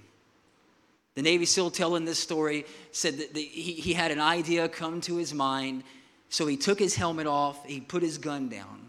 The 1.15 1.23
Navy 1.23 1.47
SEAL 1.47 1.71
telling 1.71 2.05
this 2.05 2.19
story 2.19 2.67
said 2.93 3.17
that 3.17 3.33
the, 3.33 3.41
he, 3.41 3.73
he 3.73 3.95
had 3.95 4.11
an 4.11 4.21
idea 4.21 4.69
come 4.69 5.01
to 5.03 5.17
his 5.17 5.33
mind. 5.33 5.85
So 6.31 6.47
he 6.47 6.57
took 6.57 6.79
his 6.79 6.95
helmet 6.95 7.27
off, 7.27 7.65
he 7.67 7.81
put 7.81 8.03
his 8.03 8.17
gun 8.17 8.49
down, 8.49 8.89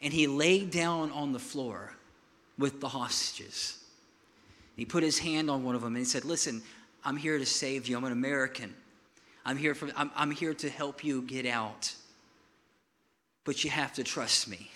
and 0.00 0.12
he 0.12 0.26
laid 0.26 0.70
down 0.70 1.12
on 1.12 1.32
the 1.32 1.38
floor 1.38 1.92
with 2.58 2.80
the 2.80 2.88
hostages. 2.88 3.78
He 4.74 4.86
put 4.86 5.02
his 5.02 5.18
hand 5.18 5.50
on 5.50 5.62
one 5.62 5.74
of 5.74 5.82
them 5.82 5.94
and 5.94 5.98
he 5.98 6.04
said, 6.04 6.24
Listen, 6.24 6.62
I'm 7.04 7.18
here 7.18 7.38
to 7.38 7.44
save 7.44 7.86
you. 7.86 7.96
I'm 7.98 8.04
an 8.04 8.12
American. 8.12 8.74
I'm 9.44 9.58
here, 9.58 9.74
for, 9.74 9.90
I'm, 9.94 10.10
I'm 10.16 10.30
here 10.30 10.54
to 10.54 10.70
help 10.70 11.04
you 11.04 11.22
get 11.22 11.44
out. 11.44 11.94
But 13.44 13.62
you 13.62 13.70
have 13.70 13.92
to 13.94 14.04
trust 14.04 14.48
me. 14.48 14.70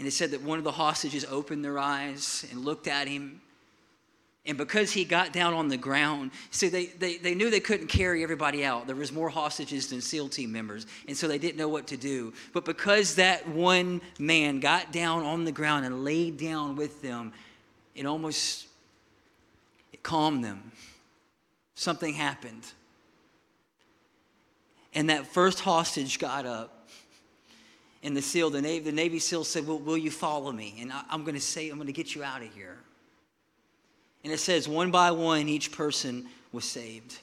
And 0.00 0.08
it 0.08 0.12
said 0.12 0.32
that 0.32 0.42
one 0.42 0.58
of 0.58 0.64
the 0.64 0.72
hostages 0.72 1.24
opened 1.24 1.64
their 1.64 1.78
eyes 1.78 2.44
and 2.50 2.64
looked 2.64 2.88
at 2.88 3.06
him 3.06 3.40
and 4.46 4.58
because 4.58 4.92
he 4.92 5.04
got 5.04 5.32
down 5.32 5.54
on 5.54 5.68
the 5.68 5.76
ground, 5.76 6.30
see, 6.50 6.68
they, 6.68 6.86
they, 6.86 7.16
they 7.16 7.34
knew 7.34 7.50
they 7.50 7.60
couldn't 7.60 7.86
carry 7.86 8.22
everybody 8.22 8.62
out. 8.62 8.86
There 8.86 8.94
was 8.94 9.10
more 9.10 9.30
hostages 9.30 9.88
than 9.88 10.02
SEAL 10.02 10.28
team 10.28 10.52
members, 10.52 10.86
and 11.08 11.16
so 11.16 11.26
they 11.26 11.38
didn't 11.38 11.56
know 11.56 11.68
what 11.68 11.86
to 11.88 11.96
do. 11.96 12.34
But 12.52 12.66
because 12.66 13.14
that 13.14 13.48
one 13.48 14.02
man 14.18 14.60
got 14.60 14.92
down 14.92 15.24
on 15.24 15.44
the 15.44 15.52
ground 15.52 15.86
and 15.86 16.04
laid 16.04 16.36
down 16.36 16.76
with 16.76 17.00
them, 17.00 17.32
it 17.94 18.04
almost 18.04 18.66
it 19.94 20.02
calmed 20.02 20.44
them. 20.44 20.72
Something 21.74 22.12
happened. 22.12 22.70
And 24.92 25.08
that 25.08 25.26
first 25.26 25.60
hostage 25.60 26.18
got 26.18 26.44
up. 26.44 26.88
And 28.02 28.14
the 28.14 28.22
SEAL, 28.22 28.50
the 28.50 28.60
Navy, 28.60 28.84
the 28.84 28.92
Navy 28.92 29.18
SEAL 29.18 29.44
said, 29.44 29.66
well, 29.66 29.78
Will 29.78 29.96
you 29.96 30.10
follow 30.10 30.52
me? 30.52 30.76
And 30.80 30.92
I, 30.92 31.02
I'm 31.08 31.22
going 31.22 31.34
to 31.34 31.40
say, 31.40 31.70
I'm 31.70 31.76
going 31.76 31.86
to 31.86 31.92
get 31.92 32.14
you 32.14 32.22
out 32.22 32.42
of 32.42 32.52
here. 32.52 32.76
And 34.24 34.32
it 34.32 34.40
says, 34.40 34.66
one 34.66 34.90
by 34.90 35.10
one, 35.10 35.48
each 35.48 35.70
person 35.70 36.26
was 36.50 36.64
saved. 36.64 37.18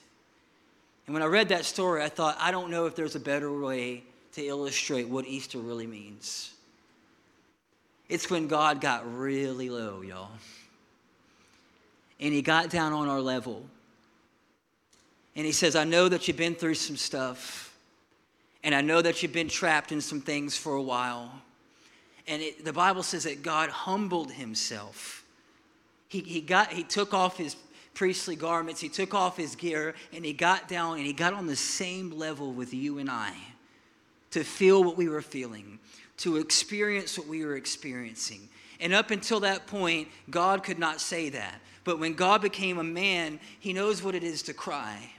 And 1.06 1.14
when 1.14 1.22
I 1.22 1.26
read 1.26 1.48
that 1.48 1.64
story, 1.64 2.02
I 2.02 2.08
thought, 2.08 2.36
I 2.38 2.52
don't 2.52 2.70
know 2.70 2.86
if 2.86 2.94
there's 2.94 3.16
a 3.16 3.20
better 3.20 3.52
way 3.52 4.04
to 4.34 4.46
illustrate 4.46 5.08
what 5.08 5.26
Easter 5.26 5.58
really 5.58 5.86
means. 5.86 6.54
It's 8.08 8.30
when 8.30 8.46
God 8.46 8.80
got 8.80 9.02
really 9.18 9.68
low, 9.68 10.02
y'all. 10.02 10.30
And 12.20 12.32
he 12.32 12.40
got 12.40 12.70
down 12.70 12.92
on 12.92 13.08
our 13.08 13.20
level. 13.20 13.64
And 15.34 15.44
he 15.44 15.52
says, 15.52 15.74
I 15.74 15.84
know 15.84 16.08
that 16.08 16.28
you've 16.28 16.36
been 16.36 16.54
through 16.54 16.74
some 16.74 16.96
stuff. 16.96 17.74
And 18.62 18.74
I 18.74 18.80
know 18.80 19.02
that 19.02 19.22
you've 19.22 19.32
been 19.32 19.48
trapped 19.48 19.90
in 19.90 20.00
some 20.00 20.20
things 20.20 20.56
for 20.56 20.74
a 20.74 20.82
while. 20.82 21.32
And 22.28 22.42
it, 22.42 22.64
the 22.64 22.72
Bible 22.72 23.02
says 23.02 23.24
that 23.24 23.42
God 23.42 23.70
humbled 23.70 24.30
himself 24.30 25.21
he, 26.12 26.20
he, 26.20 26.40
got, 26.42 26.70
he 26.70 26.82
took 26.82 27.14
off 27.14 27.38
his 27.38 27.56
priestly 27.94 28.36
garments, 28.36 28.82
he 28.82 28.90
took 28.90 29.14
off 29.14 29.38
his 29.38 29.56
gear, 29.56 29.94
and 30.12 30.26
he 30.26 30.34
got 30.34 30.68
down 30.68 30.98
and 30.98 31.06
he 31.06 31.14
got 31.14 31.32
on 31.32 31.46
the 31.46 31.56
same 31.56 32.10
level 32.10 32.52
with 32.52 32.74
you 32.74 32.98
and 32.98 33.10
I 33.10 33.34
to 34.32 34.44
feel 34.44 34.84
what 34.84 34.98
we 34.98 35.08
were 35.08 35.22
feeling, 35.22 35.78
to 36.18 36.36
experience 36.36 37.16
what 37.16 37.28
we 37.28 37.46
were 37.46 37.56
experiencing. 37.56 38.46
And 38.78 38.92
up 38.92 39.10
until 39.10 39.40
that 39.40 39.66
point, 39.66 40.08
God 40.28 40.62
could 40.62 40.78
not 40.78 41.00
say 41.00 41.30
that. 41.30 41.62
But 41.82 41.98
when 41.98 42.12
God 42.12 42.42
became 42.42 42.76
a 42.76 42.84
man, 42.84 43.40
he 43.58 43.72
knows 43.72 44.02
what 44.02 44.14
it 44.14 44.22
is 44.22 44.42
to 44.42 44.52
cry. 44.52 45.12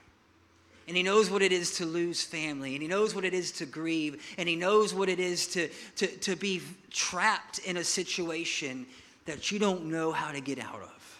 And 0.87 0.95
he 0.95 1.01
knows 1.01 1.31
what 1.31 1.41
it 1.41 1.51
is 1.51 1.77
to 1.77 1.87
lose 1.87 2.23
family. 2.23 2.75
And 2.75 2.83
he 2.83 2.87
knows 2.87 3.15
what 3.15 3.25
it 3.25 3.33
is 3.33 3.51
to 3.53 3.65
grieve. 3.65 4.35
And 4.37 4.47
he 4.47 4.55
knows 4.55 4.93
what 4.93 5.09
it 5.09 5.19
is 5.19 5.47
to, 5.47 5.69
to, 5.95 6.07
to 6.07 6.35
be 6.35 6.61
trapped 6.91 7.59
in 7.59 7.77
a 7.77 7.83
situation 7.83 8.85
that 9.25 9.51
you 9.51 9.59
don't 9.59 9.85
know 9.85 10.11
how 10.11 10.31
to 10.31 10.41
get 10.41 10.59
out 10.59 10.81
of. 10.81 11.17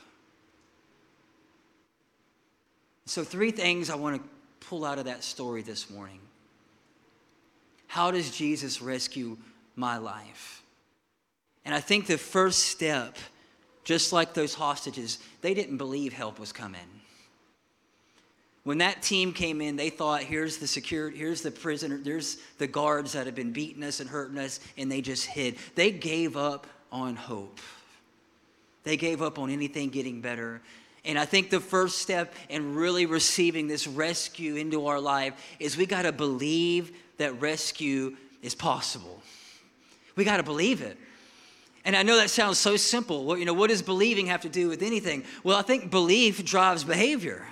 So, 3.06 3.24
three 3.24 3.52
things 3.52 3.90
I 3.90 3.96
want 3.96 4.22
to 4.22 4.68
pull 4.68 4.86
out 4.86 4.98
of 4.98 5.06
that 5.06 5.24
story 5.24 5.62
this 5.62 5.90
morning. 5.90 6.20
How 7.88 8.12
does 8.12 8.36
Jesus 8.36 8.82
rescue 8.82 9.38
my 9.76 9.98
life? 9.98 10.64
And 11.66 11.76
I 11.76 11.80
think 11.80 12.08
the 12.08 12.18
first 12.18 12.60
step, 12.60 13.18
just 13.84 14.14
like 14.14 14.34
those 14.34 14.54
hostages, 14.54 15.20
they 15.42 15.54
didn't 15.54 15.78
believe 15.78 16.14
help 16.14 16.40
was 16.40 16.52
coming. 16.52 16.80
When 18.64 18.78
that 18.78 19.02
team 19.02 19.34
came 19.34 19.60
in, 19.60 19.76
they 19.76 19.90
thought, 19.90 20.24
here's 20.24 20.58
the 20.58 20.68
security, 20.68 21.18
here's 21.18 21.42
the 21.42 21.52
prisoner, 21.52 21.98
there's 21.98 22.38
the 22.58 22.68
guards 22.68 23.12
that 23.12 23.26
have 23.26 23.36
been 23.36 23.52
beating 23.52 23.84
us 23.84 24.00
and 24.00 24.10
hurting 24.10 24.38
us, 24.38 24.62
and 24.78 24.90
they 24.90 25.02
just 25.02 25.26
hid. 25.26 25.58
They 25.76 25.92
gave 25.92 26.38
up 26.38 26.66
on 26.92 27.16
hope. 27.16 27.60
They 28.84 28.98
gave 28.98 29.22
up 29.22 29.40
on 29.40 29.50
anything 29.50 29.90
getting 29.90 30.22
better. 30.22 30.62
And 31.06 31.20
I 31.20 31.26
think 31.26 31.50
the 31.50 31.60
first 31.60 32.00
step 32.00 32.34
in 32.50 32.76
really 32.76 33.06
receiving 33.06 33.68
this 33.68 33.88
rescue 33.88 34.56
into 34.56 34.88
our 34.88 35.00
life 35.00 35.34
is 35.60 35.76
we 35.76 35.86
got 35.86 36.04
to 36.04 36.12
believe 36.12 36.92
that 37.18 37.42
rescue 37.42 38.16
is 38.42 38.56
possible. 38.56 39.22
We 40.16 40.24
got 40.24 40.38
to 40.38 40.44
believe 40.44 40.82
it. 40.82 40.98
And 41.86 41.96
I 41.96 42.04
know 42.04 42.18
that 42.18 42.30
sounds 42.30 42.58
so 42.58 42.78
simple. 42.78 43.26
Well, 43.26 43.38
you 43.38 43.46
know, 43.46 43.54
what 43.54 43.70
does 43.70 43.82
believing 43.82 44.28
have 44.28 44.42
to 44.42 44.50
do 44.50 44.70
with 44.70 44.82
anything? 44.82 45.24
Well, 45.44 45.58
I 45.58 45.62
think 45.62 45.92
belief 45.92 46.44
drives 46.46 46.84
behavior. 46.86 47.46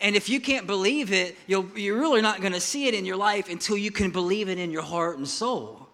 And 0.00 0.14
if 0.14 0.28
you 0.28 0.40
can't 0.40 0.66
believe 0.66 1.12
it, 1.12 1.36
you're 1.46 1.98
really 1.98 2.22
not 2.22 2.40
going 2.40 2.52
to 2.52 2.60
see 2.60 2.86
it 2.86 2.94
in 2.94 3.04
your 3.04 3.16
life 3.16 3.48
until 3.48 3.76
you 3.76 3.90
can 3.90 4.10
believe 4.10 4.48
it 4.48 4.58
in 4.58 4.70
your 4.70 4.82
heart 4.82 5.18
and 5.18 5.26
soul. 5.26 5.87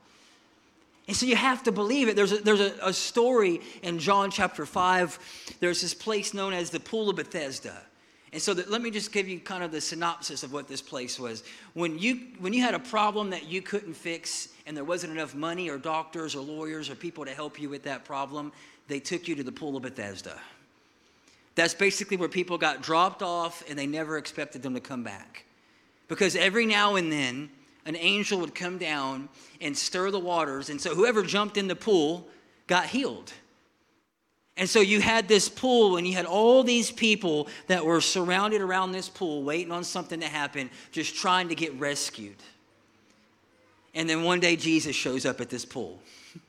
And 1.07 1.17
so 1.17 1.27
you 1.27 1.37
have 1.37 1.63
to 1.65 1.73
believe 1.73 2.09
it. 2.09 2.17
There's 2.17 2.33
a, 2.33 2.39
there's 2.39 2.61
a, 2.61 2.75
a, 2.83 2.93
story 2.93 3.61
in 3.83 3.99
John 3.99 4.31
chapter 4.31 4.65
5. 4.65 5.57
There's 5.61 5.83
this 5.83 5.93
place 5.93 6.33
known 6.33 6.55
as 6.55 6.71
the 6.71 6.81
Pool 6.81 7.11
of 7.11 7.17
Bethesda. 7.17 7.83
And 8.33 8.41
so 8.41 8.55
that, 8.55 8.71
let 8.71 8.81
me 8.81 8.91
just 8.91 9.13
give 9.13 9.29
you 9.29 9.39
kind 9.39 9.63
of 9.63 9.71
the 9.71 9.81
synopsis 9.81 10.43
of 10.43 10.53
what 10.53 10.67
this 10.67 10.81
place 10.81 11.21
was. 11.21 11.45
When 11.75 11.99
you, 11.99 12.21
when 12.39 12.53
you 12.53 12.63
had 12.63 12.75
a 12.75 12.79
problem 12.79 13.31
that 13.31 13.47
you 13.47 13.61
couldn't 13.61 13.95
fix 13.95 14.49
and 14.67 14.77
there 14.77 14.83
wasn't 14.83 15.13
enough 15.13 15.35
money 15.35 15.69
or 15.69 15.79
doctors 15.79 16.35
or 16.35 16.41
lawyers 16.41 16.89
or 16.89 16.95
people 16.95 17.25
to 17.27 17.33
help 17.33 17.61
you 17.61 17.69
with 17.69 17.85
that 17.85 18.05
problem, 18.05 18.51
they 18.89 18.99
took 18.99 19.29
you 19.29 19.35
to 19.37 19.43
the 19.43 19.53
Pool 19.53 19.77
of 19.77 19.83
Bethesda. 19.83 20.39
That's 21.55 21.75
basically 21.75 22.17
where 22.17 22.29
people 22.29 22.59
got 22.59 22.83
dropped 22.83 23.23
off 23.23 23.63
and 23.69 23.79
they 23.79 23.87
never 23.87 24.17
expected 24.19 24.63
them 24.63 24.75
to 24.75 24.81
come 24.81 25.05
back. 25.05 25.45
Because 26.09 26.35
every 26.35 26.67
now 26.67 26.97
and 26.97 27.13
then, 27.13 27.51
an 27.87 27.97
angel 27.97 28.41
would 28.41 28.55
come 28.55 28.79
down 28.79 29.29
and 29.61 29.77
stir 29.77 30.11
the 30.11 30.19
waters. 30.19 30.71
And 30.71 30.81
so 30.81 30.95
whoever 30.95 31.23
jumped 31.23 31.57
in 31.57 31.69
the 31.69 31.77
pool 31.77 32.27
got 32.67 32.87
healed. 32.87 33.33
And 34.57 34.69
so 34.69 34.81
you 34.81 35.01
had 35.01 35.27
this 35.27 35.49
pool, 35.49 35.97
and 35.97 36.07
you 36.07 36.15
had 36.15 36.27
all 36.27 36.63
these 36.63 36.93
people 36.93 37.49
that 37.67 37.85
were 37.85 38.01
surrounded 38.01 38.61
around 38.61 38.93
this 38.93 39.09
pool, 39.09 39.43
waiting 39.43 39.73
on 39.73 39.83
something 39.83 40.21
to 40.21 40.29
happen, 40.29 40.71
just 40.93 41.17
trying 41.17 41.49
to 41.49 41.57
get 41.57 41.79
rescued. 41.79 42.37
And 43.95 44.09
then 44.09 44.23
one 44.23 44.39
day 44.41 44.55
Jesus 44.55 44.95
shows 44.95 45.27
up 45.27 45.41
at 45.41 45.51
this 45.51 45.65
pool. 45.65 46.01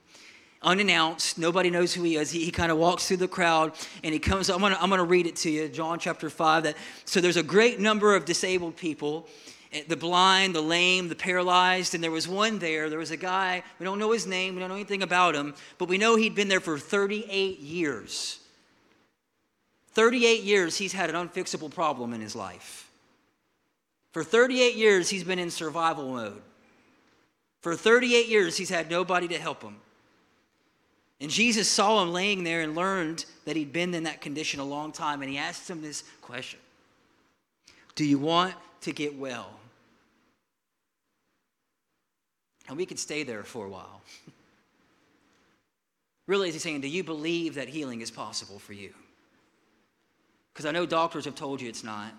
Unannounced, 0.61 1.39
nobody 1.39 1.69
knows 1.71 1.93
who 1.93 2.03
he 2.03 2.15
is. 2.15 2.29
He, 2.31 2.45
he 2.45 2.51
kind 2.51 2.71
of 2.71 2.77
walks 2.77 3.07
through 3.07 3.17
the 3.17 3.27
crowd 3.27 3.73
and 4.03 4.13
he 4.13 4.19
comes. 4.19 4.49
I'm 4.49 4.63
I'm 4.63 4.89
gonna 4.89 5.03
read 5.03 5.27
it 5.27 5.35
to 5.37 5.51
you, 5.51 5.67
John 5.67 5.99
chapter 5.99 6.27
5. 6.27 6.63
That, 6.63 6.75
so 7.05 7.21
there's 7.21 7.37
a 7.37 7.43
great 7.43 7.79
number 7.79 8.15
of 8.15 8.25
disabled 8.25 8.75
people 8.75 9.27
Eh, 9.75 9.83
the 9.87 9.97
blind, 9.97 10.55
the 10.55 10.61
lame, 10.61 11.09
the 11.09 11.15
paralyzed, 11.15 11.93
and 11.93 12.03
there 12.03 12.09
was 12.09 12.27
one 12.27 12.59
there. 12.59 12.89
There 12.89 12.99
was 12.99 13.11
a 13.11 13.17
guy, 13.17 13.61
we 13.77 13.83
don't 13.83 13.99
know 13.99 14.11
his 14.11 14.25
name, 14.25 14.55
we 14.55 14.61
don't 14.61 14.69
know 14.69 14.75
anything 14.75 15.03
about 15.03 15.35
him, 15.35 15.53
but 15.77 15.89
we 15.89 15.97
know 15.97 16.15
he'd 16.15 16.33
been 16.33 16.47
there 16.47 16.61
for 16.61 16.79
38 16.79 17.59
years. 17.59 18.39
38 19.91 20.43
years, 20.43 20.77
he's 20.77 20.93
had 20.93 21.09
an 21.09 21.15
unfixable 21.27 21.73
problem 21.73 22.13
in 22.13 22.21
his 22.21 22.35
life. 22.35 22.89
For 24.13 24.23
38 24.23 24.75
years, 24.75 25.09
he's 25.09 25.25
been 25.25 25.39
in 25.39 25.51
survival 25.51 26.13
mode. 26.13 26.41
For 27.59 27.75
38 27.75 28.27
years, 28.27 28.55
he's 28.55 28.69
had 28.69 28.89
nobody 28.89 29.27
to 29.27 29.37
help 29.37 29.61
him. 29.61 29.75
And 31.19 31.29
Jesus 31.29 31.69
saw 31.69 32.01
him 32.01 32.13
laying 32.13 32.43
there 32.43 32.61
and 32.61 32.75
learned 32.75 33.25
that 33.45 33.55
he'd 33.55 33.73
been 33.73 33.93
in 33.93 34.03
that 34.03 34.21
condition 34.21 34.59
a 34.59 34.65
long 34.65 34.91
time. 34.91 35.21
And 35.21 35.31
he 35.31 35.37
asked 35.37 35.69
him 35.69 35.81
this 35.81 36.03
question 36.21 36.59
Do 37.95 38.05
you 38.05 38.19
want 38.19 38.53
to 38.81 38.93
get 38.93 39.17
well? 39.17 39.49
And 42.67 42.77
we 42.77 42.85
could 42.85 42.99
stay 42.99 43.23
there 43.23 43.43
for 43.43 43.65
a 43.65 43.69
while. 43.69 44.01
really, 46.27 46.49
is 46.49 46.55
he 46.55 46.59
saying, 46.59 46.81
Do 46.81 46.87
you 46.87 47.03
believe 47.03 47.55
that 47.55 47.67
healing 47.67 48.01
is 48.01 48.11
possible 48.11 48.59
for 48.59 48.73
you? 48.73 48.93
Because 50.53 50.65
I 50.65 50.71
know 50.71 50.85
doctors 50.85 51.25
have 51.25 51.35
told 51.35 51.61
you 51.61 51.69
it's 51.69 51.83
not. 51.83 52.13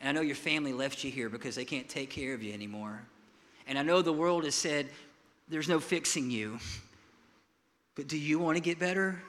And 0.00 0.08
I 0.08 0.12
know 0.12 0.26
your 0.26 0.36
family 0.36 0.72
left 0.72 1.02
you 1.02 1.10
here 1.10 1.28
because 1.28 1.54
they 1.54 1.64
can't 1.64 1.88
take 1.88 2.10
care 2.10 2.34
of 2.34 2.42
you 2.42 2.52
anymore. 2.52 3.02
And 3.66 3.78
I 3.78 3.82
know 3.82 4.02
the 4.02 4.12
world 4.12 4.44
has 4.44 4.54
said, 4.54 4.88
there's 5.48 5.68
no 5.68 5.80
fixing 5.80 6.30
you. 6.30 6.58
But 7.96 8.08
do 8.08 8.18
you 8.18 8.40
want 8.40 8.56
to 8.56 8.60
get 8.60 8.80
better? 8.80 9.22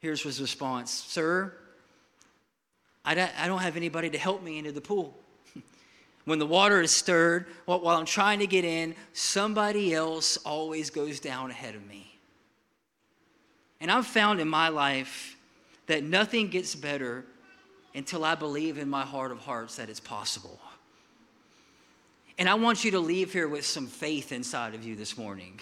Here's 0.00 0.20
his 0.20 0.40
response 0.40 0.90
Sir, 0.90 1.54
I 3.04 3.14
don't 3.14 3.60
have 3.60 3.76
anybody 3.76 4.10
to 4.10 4.18
help 4.18 4.42
me 4.42 4.58
into 4.58 4.72
the 4.72 4.80
pool. 4.80 5.16
When 6.28 6.38
the 6.38 6.46
water 6.46 6.80
is 6.80 6.90
stirred, 6.90 7.46
while 7.64 7.86
I'm 7.88 8.04
trying 8.04 8.40
to 8.40 8.46
get 8.46 8.64
in, 8.64 8.94
somebody 9.12 9.94
else 9.94 10.36
always 10.38 10.90
goes 10.90 11.20
down 11.20 11.50
ahead 11.50 11.74
of 11.74 11.86
me. 11.86 12.18
And 13.80 13.90
I've 13.90 14.06
found 14.06 14.40
in 14.40 14.48
my 14.48 14.68
life 14.68 15.36
that 15.86 16.02
nothing 16.04 16.48
gets 16.48 16.74
better 16.74 17.24
until 17.94 18.24
I 18.24 18.34
believe 18.34 18.78
in 18.78 18.88
my 18.88 19.02
heart 19.02 19.32
of 19.32 19.38
hearts 19.38 19.76
that 19.76 19.88
it's 19.88 20.00
possible. 20.00 20.58
And 22.38 22.48
I 22.48 22.54
want 22.54 22.84
you 22.84 22.92
to 22.92 23.00
leave 23.00 23.32
here 23.32 23.48
with 23.48 23.66
some 23.66 23.86
faith 23.86 24.30
inside 24.30 24.74
of 24.74 24.84
you 24.84 24.94
this 24.94 25.18
morning. 25.18 25.60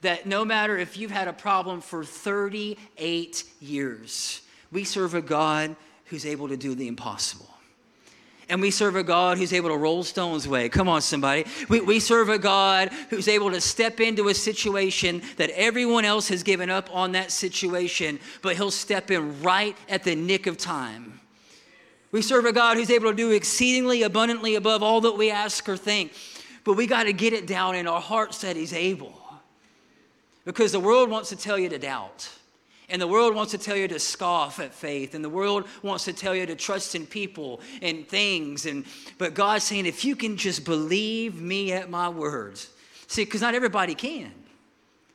That 0.00 0.26
no 0.26 0.44
matter 0.44 0.78
if 0.78 0.96
you've 0.96 1.10
had 1.10 1.28
a 1.28 1.32
problem 1.32 1.80
for 1.80 2.04
38 2.04 3.44
years, 3.60 4.40
we 4.70 4.84
serve 4.84 5.14
a 5.14 5.22
God 5.22 5.76
who's 6.06 6.24
able 6.24 6.48
to 6.48 6.56
do 6.56 6.74
the 6.74 6.88
impossible. 6.88 7.51
And 8.48 8.60
we 8.60 8.70
serve 8.70 8.96
a 8.96 9.02
God 9.02 9.38
who's 9.38 9.52
able 9.52 9.70
to 9.70 9.76
roll 9.76 10.02
stones 10.02 10.46
away. 10.46 10.68
Come 10.68 10.88
on, 10.88 11.00
somebody. 11.00 11.44
We, 11.68 11.80
we 11.80 12.00
serve 12.00 12.28
a 12.28 12.38
God 12.38 12.90
who's 13.08 13.28
able 13.28 13.50
to 13.50 13.60
step 13.60 14.00
into 14.00 14.28
a 14.28 14.34
situation 14.34 15.22
that 15.36 15.50
everyone 15.50 16.04
else 16.04 16.28
has 16.28 16.42
given 16.42 16.68
up 16.68 16.94
on 16.94 17.12
that 17.12 17.30
situation, 17.30 18.18
but 18.42 18.56
He'll 18.56 18.70
step 18.70 19.10
in 19.10 19.42
right 19.42 19.76
at 19.88 20.04
the 20.04 20.14
nick 20.14 20.46
of 20.46 20.58
time. 20.58 21.20
We 22.10 22.20
serve 22.20 22.44
a 22.44 22.52
God 22.52 22.76
who's 22.76 22.90
able 22.90 23.10
to 23.10 23.16
do 23.16 23.30
exceedingly 23.30 24.02
abundantly 24.02 24.54
above 24.54 24.82
all 24.82 25.00
that 25.02 25.16
we 25.16 25.30
ask 25.30 25.66
or 25.68 25.76
think. 25.76 26.12
But 26.64 26.74
we 26.74 26.86
got 26.86 27.04
to 27.04 27.12
get 27.12 27.32
it 27.32 27.46
down 27.46 27.74
in 27.74 27.86
our 27.86 28.00
hearts 28.00 28.42
that 28.42 28.54
He's 28.54 28.72
able. 28.72 29.18
Because 30.44 30.72
the 30.72 30.80
world 30.80 31.08
wants 31.08 31.30
to 31.30 31.36
tell 31.36 31.58
you 31.58 31.68
to 31.68 31.78
doubt. 31.78 32.28
And 32.92 33.00
the 33.00 33.06
world 33.06 33.34
wants 33.34 33.52
to 33.52 33.58
tell 33.58 33.74
you 33.74 33.88
to 33.88 33.98
scoff 33.98 34.60
at 34.60 34.74
faith. 34.74 35.14
And 35.14 35.24
the 35.24 35.30
world 35.30 35.66
wants 35.82 36.04
to 36.04 36.12
tell 36.12 36.36
you 36.36 36.44
to 36.44 36.54
trust 36.54 36.94
in 36.94 37.06
people 37.06 37.62
and 37.80 38.06
things. 38.06 38.66
And, 38.66 38.84
but 39.16 39.32
God's 39.32 39.64
saying, 39.64 39.86
if 39.86 40.04
you 40.04 40.14
can 40.14 40.36
just 40.36 40.66
believe 40.66 41.40
me 41.40 41.72
at 41.72 41.88
my 41.88 42.10
words. 42.10 42.68
See, 43.06 43.24
because 43.24 43.40
not 43.40 43.54
everybody 43.54 43.94
can. 43.94 44.30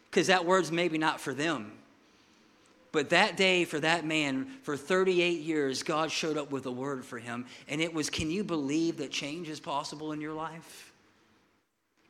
Because 0.09 0.25
that 0.25 0.43
word's 0.43 0.71
maybe 0.71 0.97
not 0.97 1.21
for 1.21 1.35
them. 1.35 1.71
But 2.91 3.11
that 3.11 3.37
day, 3.37 3.63
for 3.63 3.79
that 3.79 4.03
man, 4.03 4.47
for 4.63 4.75
38 4.75 5.41
years, 5.41 5.83
God 5.83 6.09
showed 6.09 6.35
up 6.35 6.49
with 6.49 6.65
a 6.65 6.71
word 6.71 7.05
for 7.05 7.19
him. 7.19 7.45
And 7.67 7.79
it 7.79 7.93
was 7.93 8.09
Can 8.09 8.31
you 8.31 8.43
believe 8.43 8.97
that 8.97 9.11
change 9.11 9.49
is 9.49 9.59
possible 9.59 10.13
in 10.13 10.19
your 10.19 10.33
life? 10.33 10.91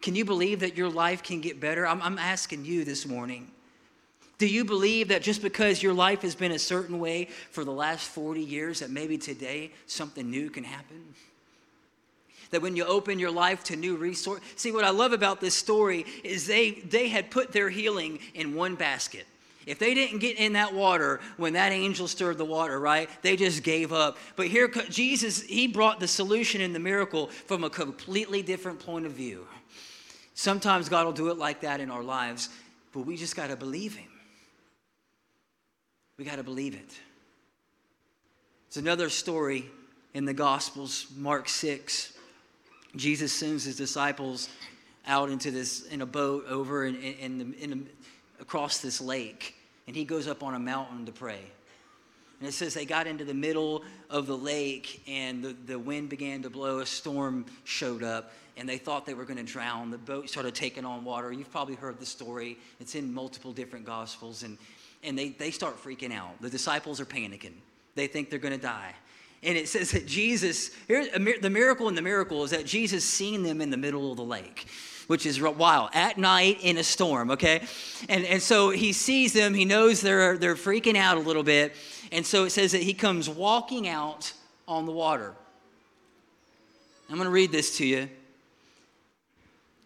Can 0.02 0.16
you 0.16 0.24
believe 0.24 0.62
that 0.62 0.78
your 0.78 0.90
life 0.90 1.24
can 1.24 1.42
get 1.42 1.60
better? 1.60 1.86
I'm, 1.86 2.02
I'm 2.02 2.18
asking 2.18 2.64
you 2.64 2.86
this 2.86 3.06
morning. 3.06 3.52
Do 4.38 4.48
you 4.48 4.66
believe 4.66 5.08
that 5.08 5.24
just 5.24 5.42
because 5.42 5.82
your 5.82 5.94
life 5.94 6.22
has 6.22 6.36
been 6.36 6.52
a 6.52 6.60
certain 6.60 7.00
way 7.00 7.30
for 7.50 7.64
the 7.64 7.72
last 7.72 8.08
40 8.10 8.42
years, 8.42 8.82
that 8.82 8.92
maybe 8.92 9.18
today 9.18 9.72
something 9.88 10.30
new 10.30 10.50
can 10.50 10.64
happen? 10.64 11.16
That 12.52 12.62
when 12.62 12.76
you 12.76 12.86
open 12.86 13.20
your 13.20 13.32
life 13.32 13.64
to 13.66 13.76
new 13.76 13.98
resource, 13.98 14.42
see 14.56 14.72
what 14.72 14.84
I 14.84 14.92
love 14.92 15.12
about 15.12 15.42
this 15.42 15.56
story 15.56 16.06
is 16.24 16.46
they 16.46 16.72
they 16.72 17.10
had 17.10 17.32
put 17.32 17.52
their 17.52 17.70
healing 17.70 18.20
in 18.36 18.56
one 18.56 18.76
basket. 18.76 19.26
If 19.66 19.80
they 19.80 19.94
didn't 19.94 20.20
get 20.20 20.38
in 20.38 20.54
that 20.54 20.74
water 20.74 21.20
when 21.36 21.54
that 21.54 21.74
angel 21.74 22.08
stirred 22.08 22.38
the 22.38 22.46
water, 22.46 22.80
right? 22.80 23.10
They 23.22 23.36
just 23.36 23.64
gave 23.64 23.92
up. 23.92 24.18
But 24.38 24.48
here, 24.48 24.70
Jesus, 24.70 25.42
he 25.42 25.68
brought 25.68 26.00
the 26.00 26.08
solution 26.08 26.62
and 26.62 26.74
the 26.74 26.80
miracle 26.80 27.28
from 27.28 27.66
a 27.66 27.70
completely 27.70 28.42
different 28.42 28.80
point 28.80 29.06
of 29.06 29.12
view. 29.12 29.46
Sometimes 30.36 30.88
God 30.88 31.06
will 31.06 31.12
do 31.12 31.32
it 31.32 31.38
like 31.38 31.62
that 31.62 31.82
in 31.82 31.92
our 31.92 32.04
lives, 32.04 32.48
but 32.94 33.02
we 33.02 33.18
just 33.18 33.36
got 33.36 33.48
to 33.48 33.58
believe 33.58 33.96
Him. 33.96 34.08
We 36.18 36.26
got 36.26 36.38
to 36.38 36.44
believe 36.44 36.74
it. 36.74 37.00
It's 38.68 38.78
another 38.78 39.08
story 39.08 39.70
in 40.16 40.26
the 40.26 40.34
Gospels, 40.34 41.06
Mark 41.16 41.48
6. 41.48 42.14
Jesus 42.96 43.32
sends 43.32 43.66
his 43.66 43.76
disciples 43.76 44.50
out 45.06 45.30
into 45.30 45.52
this 45.52 45.86
in 45.86 46.02
a 46.02 46.08
boat 46.08 46.46
over 46.50 46.86
in, 46.86 46.96
in, 46.96 47.42
in, 47.42 47.54
in 47.54 47.90
across 48.42 48.80
this 48.80 49.00
lake 49.00 49.54
and 49.86 49.96
he 49.96 50.06
goes 50.06 50.28
up 50.28 50.42
on 50.42 50.56
a 50.56 50.60
mountain 50.60 51.06
to 51.06 51.12
pray. 51.12 51.40
And 52.40 52.50
it 52.50 52.52
says 52.52 52.74
they 52.74 52.86
got 52.86 53.06
into 53.06 53.24
the 53.24 53.34
middle 53.36 53.84
of 54.10 54.26
the 54.26 54.38
lake 54.38 55.04
and 55.08 55.44
the, 55.44 55.56
the 55.68 55.78
wind 55.78 56.10
began 56.10 56.42
to 56.42 56.50
blow. 56.50 56.80
A 56.80 56.86
storm 56.88 57.46
showed 57.64 58.02
up 58.02 58.32
and 58.58 58.68
they 58.68 58.80
thought 58.80 59.06
they 59.06 59.14
were 59.14 59.26
going 59.26 59.38
to 59.38 59.44
drown. 59.44 59.92
The 59.92 60.00
boat 60.00 60.30
started 60.30 60.56
taking 60.56 60.84
on 60.84 61.06
water. 61.06 61.32
You've 61.32 61.52
probably 61.52 61.76
heard 61.76 62.00
the 62.00 62.08
story, 62.08 62.58
it's 62.80 62.96
in 62.96 63.14
multiple 63.14 63.54
different 63.54 63.86
gospels. 63.86 64.42
And, 64.42 64.58
and 65.04 65.18
they, 65.18 65.30
they 65.30 65.52
start 65.52 65.82
freaking 65.82 66.14
out. 66.14 66.42
The 66.42 66.50
disciples 66.50 67.00
are 67.00 67.06
panicking, 67.06 67.54
they 67.96 68.08
think 68.08 68.30
they're 68.30 68.40
going 68.40 68.56
to 68.56 68.62
die. 68.62 68.94
And 69.44 69.58
it 69.58 69.68
says 69.70 69.92
that 69.92 70.06
Jesus, 70.06 70.72
here, 70.88 71.08
the 71.42 71.50
miracle 71.50 71.88
in 71.90 71.96
the 71.96 72.02
miracle 72.02 72.44
is 72.44 72.52
that 72.52 72.66
Jesus 72.66 73.04
seen 73.04 73.44
them 73.44 73.62
in 73.62 73.70
the 73.70 73.78
middle 73.78 74.12
of 74.12 74.18
the 74.18 74.24
lake 74.24 74.68
which 75.08 75.26
is 75.26 75.42
wild, 75.42 75.90
at 75.94 76.18
night 76.18 76.60
in 76.62 76.78
a 76.78 76.84
storm, 76.84 77.32
okay? 77.32 77.66
And, 78.10 78.26
and 78.26 78.42
so 78.42 78.70
he 78.70 78.92
sees 78.92 79.34
them, 79.34 79.54
he 79.54 79.66
knows 79.66 80.02
they're, 80.02 80.38
they're 80.38 80.56
freaking 80.56 80.98
out 80.98 81.18
a 81.18 81.22
little 81.22 81.44
bit. 81.44 81.76
And 82.12 82.26
so 82.26 82.44
it 82.44 82.52
says 82.52 82.74
that 82.74 82.84
he 82.84 82.94
comes 82.94 83.30
walking 83.30 83.88
out 83.88 84.34
on 84.68 84.86
the 84.86 84.92
water. 84.92 85.34
I'm 87.10 87.16
going 87.16 87.26
to 87.26 87.32
read 87.32 87.52
this 87.54 87.78
to 87.78 87.86
you. 87.86 88.10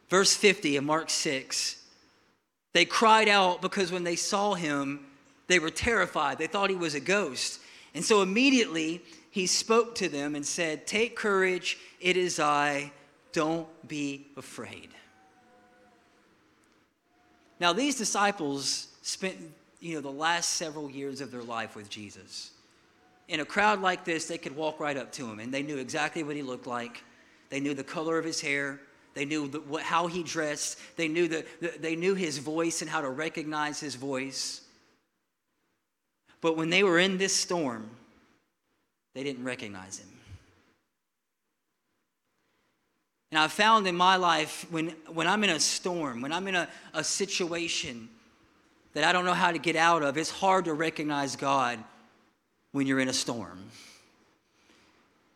Verse 0.09 0.35
50 0.35 0.77
of 0.77 0.83
Mark 0.83 1.09
6. 1.09 1.80
They 2.73 2.85
cried 2.85 3.27
out 3.27 3.61
because 3.61 3.91
when 3.91 4.03
they 4.03 4.15
saw 4.15 4.53
him, 4.53 5.05
they 5.47 5.59
were 5.59 5.69
terrified. 5.69 6.37
They 6.37 6.47
thought 6.47 6.69
he 6.69 6.75
was 6.75 6.95
a 6.95 6.99
ghost. 6.99 7.59
And 7.93 8.03
so 8.03 8.21
immediately 8.21 9.01
he 9.31 9.47
spoke 9.47 9.95
to 9.95 10.09
them 10.09 10.35
and 10.35 10.45
said, 10.45 10.87
Take 10.87 11.15
courage, 11.15 11.77
it 11.99 12.17
is 12.17 12.39
I, 12.39 12.91
don't 13.33 13.67
be 13.87 14.27
afraid. 14.37 14.89
Now, 17.59 17.73
these 17.73 17.95
disciples 17.95 18.87
spent, 19.01 19.37
you 19.79 19.95
know, 19.95 20.01
the 20.01 20.11
last 20.11 20.51
several 20.51 20.89
years 20.89 21.21
of 21.21 21.31
their 21.31 21.43
life 21.43 21.75
with 21.75 21.89
Jesus. 21.89 22.51
In 23.27 23.39
a 23.39 23.45
crowd 23.45 23.81
like 23.81 24.03
this, 24.03 24.25
they 24.25 24.37
could 24.37 24.55
walk 24.55 24.79
right 24.79 24.97
up 24.97 25.11
to 25.13 25.29
him, 25.29 25.39
and 25.39 25.53
they 25.53 25.63
knew 25.63 25.77
exactly 25.77 26.23
what 26.23 26.35
he 26.35 26.41
looked 26.41 26.67
like. 26.67 27.03
They 27.49 27.59
knew 27.59 27.73
the 27.73 27.83
color 27.83 28.17
of 28.17 28.25
his 28.25 28.41
hair. 28.41 28.79
They 29.13 29.25
knew 29.25 29.47
the, 29.47 29.83
how 29.83 30.07
he 30.07 30.23
dressed. 30.23 30.79
They 30.95 31.07
knew, 31.07 31.27
the, 31.27 31.45
the, 31.59 31.73
they 31.79 31.95
knew 31.95 32.15
his 32.15 32.37
voice 32.37 32.81
and 32.81 32.89
how 32.89 33.01
to 33.01 33.09
recognize 33.09 33.79
his 33.79 33.95
voice. 33.95 34.61
But 36.39 36.57
when 36.57 36.69
they 36.69 36.83
were 36.83 36.97
in 36.97 37.17
this 37.17 37.35
storm, 37.35 37.89
they 39.13 39.23
didn't 39.23 39.43
recognize 39.43 39.99
him. 39.99 40.07
And 43.31 43.39
I've 43.39 43.51
found 43.51 43.87
in 43.87 43.95
my 43.95 44.17
life 44.17 44.65
when, 44.71 44.89
when 45.07 45.27
I'm 45.27 45.43
in 45.43 45.51
a 45.51 45.59
storm, 45.59 46.21
when 46.21 46.33
I'm 46.33 46.47
in 46.47 46.55
a, 46.55 46.67
a 46.93 47.03
situation 47.03 48.09
that 48.93 49.05
I 49.05 49.13
don't 49.13 49.23
know 49.23 49.33
how 49.33 49.51
to 49.51 49.57
get 49.57 49.77
out 49.77 50.03
of, 50.03 50.17
it's 50.17 50.29
hard 50.29 50.65
to 50.65 50.73
recognize 50.73 51.35
God 51.37 51.79
when 52.73 52.87
you're 52.87 52.99
in 52.99 53.07
a 53.07 53.13
storm. 53.13 53.59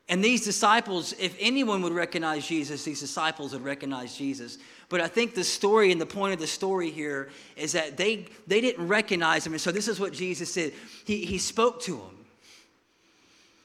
And 0.08 0.24
these 0.24 0.44
disciples, 0.44 1.14
if 1.14 1.36
anyone 1.40 1.82
would 1.82 1.94
recognize 1.94 2.46
Jesus, 2.48 2.84
these 2.84 3.00
disciples 3.00 3.54
would 3.54 3.64
recognize 3.64 4.16
Jesus. 4.16 4.60
But 4.88 5.02
I 5.02 5.08
think 5.08 5.34
the 5.34 5.44
story 5.44 5.92
and 5.92 6.00
the 6.00 6.06
point 6.06 6.34
of 6.34 6.40
the 6.40 6.48
story 6.48 6.92
here 6.92 7.30
is 7.56 7.72
that 7.72 7.98
they, 7.98 8.26
they 8.46 8.62
didn't 8.62 8.88
recognize 8.88 9.48
him. 9.48 9.54
And 9.54 9.62
so 9.62 9.72
this 9.72 9.88
is 9.88 10.00
what 10.00 10.14
Jesus 10.14 10.54
did 10.54 10.74
He, 11.06 11.26
he 11.26 11.40
spoke 11.40 11.82
to 11.84 11.98
them. 11.98 12.26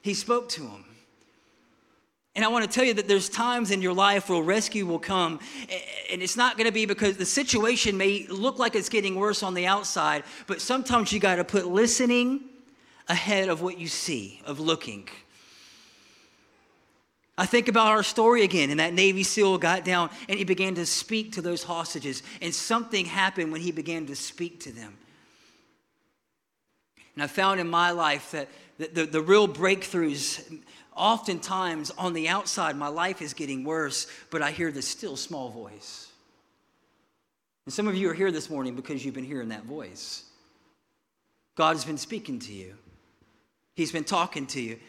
He 0.01 0.15
spoke 0.15 0.49
to 0.49 0.61
them. 0.61 0.85
And 2.35 2.45
I 2.45 2.47
want 2.47 2.63
to 2.63 2.71
tell 2.71 2.85
you 2.85 2.93
that 2.93 3.07
there's 3.07 3.27
times 3.27 3.71
in 3.71 3.81
your 3.81 3.93
life 3.93 4.29
where 4.29 4.41
rescue 4.41 4.85
will 4.85 4.99
come, 4.99 5.39
and 6.09 6.21
it's 6.21 6.37
not 6.37 6.57
going 6.57 6.65
to 6.65 6.71
be 6.71 6.85
because 6.85 7.17
the 7.17 7.25
situation 7.25 7.97
may 7.97 8.25
look 8.29 8.57
like 8.57 8.73
it's 8.73 8.87
getting 8.87 9.15
worse 9.15 9.43
on 9.43 9.53
the 9.53 9.67
outside, 9.67 10.23
but 10.47 10.61
sometimes 10.61 11.11
you 11.11 11.19
got 11.19 11.35
to 11.35 11.43
put 11.43 11.67
listening 11.67 12.39
ahead 13.09 13.49
of 13.49 13.61
what 13.61 13.77
you 13.77 13.89
see, 13.89 14.41
of 14.45 14.61
looking. 14.61 15.09
I 17.37 17.45
think 17.45 17.67
about 17.67 17.87
our 17.87 18.03
story 18.03 18.43
again, 18.43 18.69
and 18.69 18.79
that 18.79 18.93
Navy 18.93 19.23
SEAL 19.23 19.57
got 19.59 19.85
down 19.85 20.09
and 20.29 20.37
he 20.37 20.43
began 20.43 20.75
to 20.75 20.85
speak 20.85 21.33
to 21.33 21.41
those 21.41 21.63
hostages, 21.63 22.23
and 22.41 22.53
something 22.53 23.05
happened 23.05 23.51
when 23.51 23.61
he 23.61 23.71
began 23.71 24.05
to 24.07 24.15
speak 24.15 24.59
to 24.61 24.71
them. 24.71 24.97
And 27.15 27.23
I 27.23 27.27
found 27.27 27.59
in 27.59 27.69
my 27.69 27.91
life 27.91 28.31
that 28.31 28.47
the, 28.77 28.87
the, 28.87 29.05
the 29.05 29.21
real 29.21 29.47
breakthroughs 29.47 30.43
Oftentimes 30.95 31.89
on 31.91 32.13
the 32.13 32.27
outside, 32.27 32.75
my 32.75 32.89
life 32.89 33.21
is 33.21 33.33
getting 33.33 33.63
worse, 33.63 34.07
but 34.29 34.41
I 34.41 34.51
hear 34.51 34.71
this 34.71 34.87
still 34.87 35.15
small 35.15 35.49
voice. 35.49 36.11
And 37.65 37.73
some 37.73 37.87
of 37.87 37.95
you 37.95 38.09
are 38.09 38.13
here 38.13 38.31
this 38.31 38.49
morning 38.49 38.75
because 38.75 39.05
you've 39.05 39.15
been 39.15 39.23
hearing 39.23 39.49
that 39.49 39.63
voice. 39.63 40.25
God 41.55 41.75
has 41.75 41.85
been 41.85 41.97
speaking 41.97 42.39
to 42.39 42.53
you, 42.53 42.75
He's 43.75 43.91
been 43.91 44.03
talking 44.03 44.45
to 44.47 44.61
you. 44.61 44.79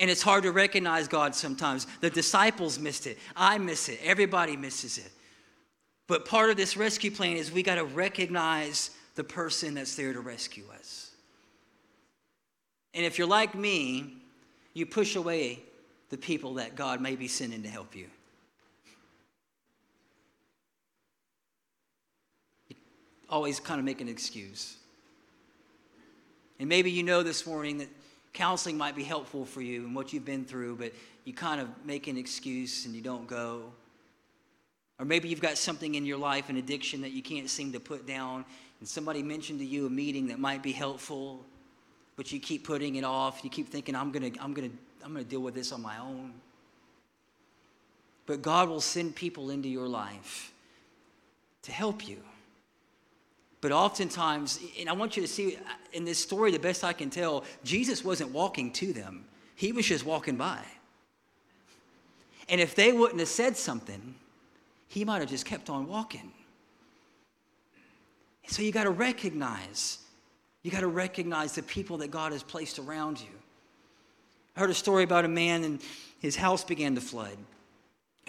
And 0.00 0.10
it's 0.10 0.22
hard 0.22 0.44
to 0.44 0.50
recognize 0.50 1.06
God 1.06 1.34
sometimes. 1.34 1.86
The 2.00 2.08
disciples 2.08 2.78
missed 2.78 3.06
it. 3.06 3.18
I 3.36 3.58
miss 3.58 3.90
it. 3.90 4.00
Everybody 4.02 4.56
misses 4.56 4.96
it. 4.96 5.12
But 6.08 6.24
part 6.24 6.50
of 6.50 6.56
this 6.56 6.76
rescue 6.76 7.10
plan 7.10 7.36
is 7.36 7.52
we 7.52 7.62
got 7.62 7.76
to 7.76 7.84
recognize 7.84 8.90
the 9.14 9.22
person 9.22 9.74
that's 9.74 9.94
there 9.94 10.14
to 10.14 10.20
rescue 10.20 10.64
us. 10.74 11.10
And 12.94 13.04
if 13.04 13.18
you're 13.18 13.28
like 13.28 13.54
me, 13.54 14.14
you 14.72 14.86
push 14.86 15.16
away 15.16 15.60
the 16.08 16.16
people 16.16 16.54
that 16.54 16.74
God 16.74 17.00
may 17.00 17.14
be 17.14 17.28
sending 17.28 17.62
to 17.62 17.68
help 17.68 17.94
you. 17.94 18.06
you 22.70 22.76
always 23.28 23.60
kind 23.60 23.78
of 23.78 23.84
make 23.84 24.00
an 24.00 24.08
excuse. 24.08 24.76
And 26.58 26.68
maybe 26.68 26.90
you 26.90 27.02
know 27.02 27.22
this 27.22 27.46
morning 27.46 27.78
that 27.78 27.88
counseling 28.32 28.76
might 28.78 28.94
be 28.94 29.04
helpful 29.04 29.44
for 29.44 29.60
you 29.60 29.84
and 29.84 29.94
what 29.94 30.12
you've 30.12 30.24
been 30.24 30.44
through, 30.44 30.76
but 30.76 30.92
you 31.24 31.32
kind 31.32 31.60
of 31.60 31.68
make 31.84 32.06
an 32.06 32.16
excuse 32.16 32.86
and 32.86 32.94
you 32.94 33.00
don't 33.00 33.26
go. 33.26 33.72
Or 34.98 35.04
maybe 35.04 35.28
you've 35.28 35.40
got 35.40 35.56
something 35.56 35.94
in 35.94 36.04
your 36.04 36.18
life, 36.18 36.50
an 36.50 36.56
addiction 36.56 37.00
that 37.00 37.10
you 37.10 37.22
can't 37.22 37.48
seem 37.48 37.72
to 37.72 37.80
put 37.80 38.06
down, 38.06 38.44
and 38.80 38.88
somebody 38.88 39.22
mentioned 39.22 39.58
to 39.60 39.64
you 39.64 39.86
a 39.86 39.90
meeting 39.90 40.28
that 40.28 40.38
might 40.38 40.62
be 40.62 40.72
helpful, 40.72 41.44
but 42.16 42.30
you 42.32 42.38
keep 42.38 42.64
putting 42.64 42.96
it 42.96 43.04
off. 43.04 43.40
You 43.42 43.50
keep 43.50 43.68
thinking, 43.68 43.94
I'm 43.96 44.12
going 44.12 44.32
to 44.32 44.42
I'm 44.42 44.52
going 44.52 44.70
to 44.70 44.76
I'm 45.04 45.12
going 45.12 45.24
to 45.24 45.30
deal 45.30 45.40
with 45.40 45.54
this 45.54 45.72
on 45.72 45.80
my 45.80 45.98
own. 45.98 46.34
But 48.26 48.42
God 48.42 48.68
will 48.68 48.80
send 48.80 49.16
people 49.16 49.50
into 49.50 49.68
your 49.68 49.88
life 49.88 50.52
to 51.62 51.72
help 51.72 52.06
you. 52.06 52.18
But 53.60 53.72
oftentimes, 53.72 54.58
and 54.78 54.88
I 54.88 54.92
want 54.92 55.16
you 55.16 55.22
to 55.22 55.28
see 55.28 55.56
uh, 55.56 55.60
in 55.92 56.04
this 56.04 56.18
story, 56.18 56.50
the 56.50 56.58
best 56.58 56.82
I 56.82 56.92
can 56.92 57.10
tell, 57.10 57.44
Jesus 57.62 58.04
wasn't 58.04 58.30
walking 58.30 58.72
to 58.72 58.92
them, 58.92 59.24
he 59.54 59.72
was 59.72 59.86
just 59.86 60.04
walking 60.04 60.36
by. 60.36 60.64
And 62.48 62.60
if 62.60 62.74
they 62.74 62.92
wouldn't 62.92 63.20
have 63.20 63.28
said 63.28 63.56
something, 63.56 64.14
he 64.88 65.04
might 65.04 65.20
have 65.20 65.28
just 65.28 65.46
kept 65.46 65.70
on 65.70 65.86
walking. 65.86 66.32
So 68.48 68.62
you 68.62 68.72
got 68.72 68.84
to 68.84 68.90
recognize 68.90 69.98
you 70.62 70.70
got 70.70 70.80
to 70.80 70.88
recognize 70.88 71.54
the 71.54 71.62
people 71.62 71.98
that 71.98 72.10
God 72.10 72.32
has 72.32 72.42
placed 72.42 72.78
around 72.78 73.20
you. 73.20 73.28
I 74.56 74.60
heard 74.60 74.70
a 74.70 74.74
story 74.74 75.04
about 75.04 75.24
a 75.24 75.28
man 75.28 75.64
and 75.64 75.80
his 76.20 76.36
house 76.36 76.64
began 76.64 76.94
to 76.96 77.00
flood. 77.00 77.36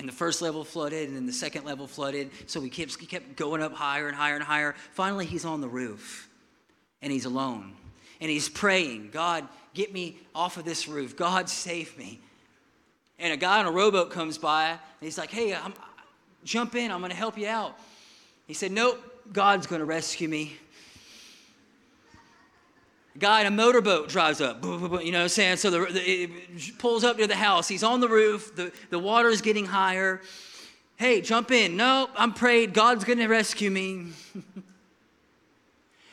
And 0.01 0.09
the 0.09 0.13
first 0.13 0.41
level 0.41 0.63
flooded, 0.63 1.09
and 1.09 1.15
then 1.15 1.27
the 1.27 1.31
second 1.31 1.63
level 1.63 1.85
flooded. 1.85 2.31
So 2.47 2.59
he 2.59 2.71
kept, 2.71 2.99
he 2.99 3.05
kept 3.05 3.35
going 3.35 3.61
up 3.61 3.71
higher 3.71 4.07
and 4.07 4.17
higher 4.17 4.33
and 4.33 4.43
higher. 4.43 4.73
Finally, 4.93 5.27
he's 5.27 5.45
on 5.45 5.61
the 5.61 5.67
roof, 5.67 6.27
and 7.03 7.11
he's 7.11 7.25
alone. 7.25 7.73
And 8.19 8.31
he's 8.31 8.49
praying, 8.49 9.11
God, 9.11 9.47
get 9.75 9.93
me 9.93 10.17
off 10.33 10.57
of 10.57 10.65
this 10.65 10.87
roof. 10.87 11.15
God, 11.15 11.47
save 11.47 11.95
me. 11.99 12.19
And 13.19 13.31
a 13.31 13.37
guy 13.37 13.59
on 13.59 13.67
a 13.67 13.71
rowboat 13.71 14.09
comes 14.09 14.39
by, 14.39 14.69
and 14.69 14.79
he's 15.01 15.19
like, 15.19 15.29
Hey, 15.29 15.53
I'm, 15.53 15.75
jump 16.43 16.73
in, 16.73 16.89
I'm 16.89 17.01
going 17.01 17.11
to 17.11 17.15
help 17.15 17.37
you 17.37 17.47
out. 17.47 17.77
He 18.47 18.55
said, 18.55 18.71
Nope, 18.71 18.99
God's 19.31 19.67
going 19.67 19.81
to 19.81 19.85
rescue 19.85 20.27
me. 20.27 20.57
Guy 23.19 23.41
in 23.41 23.47
a 23.47 23.51
motorboat 23.51 24.07
drives 24.07 24.39
up, 24.39 24.63
you 24.63 24.69
know 24.69 24.87
what 24.89 25.15
I'm 25.15 25.29
saying? 25.29 25.57
So 25.57 25.69
the, 25.69 25.79
the, 25.91 26.01
it 26.01 26.77
pulls 26.77 27.03
up 27.03 27.17
to 27.17 27.27
the 27.27 27.35
house. 27.35 27.67
He's 27.67 27.83
on 27.83 27.99
the 27.99 28.07
roof. 28.07 28.55
The, 28.55 28.71
the 28.89 28.99
water 28.99 29.27
is 29.27 29.41
getting 29.41 29.65
higher. 29.65 30.21
Hey, 30.95 31.19
jump 31.19 31.51
in. 31.51 31.75
No, 31.75 32.09
I'm 32.15 32.33
prayed. 32.33 32.73
God's 32.73 33.03
going 33.03 33.19
to 33.19 33.27
rescue 33.27 33.69
me. 33.69 34.07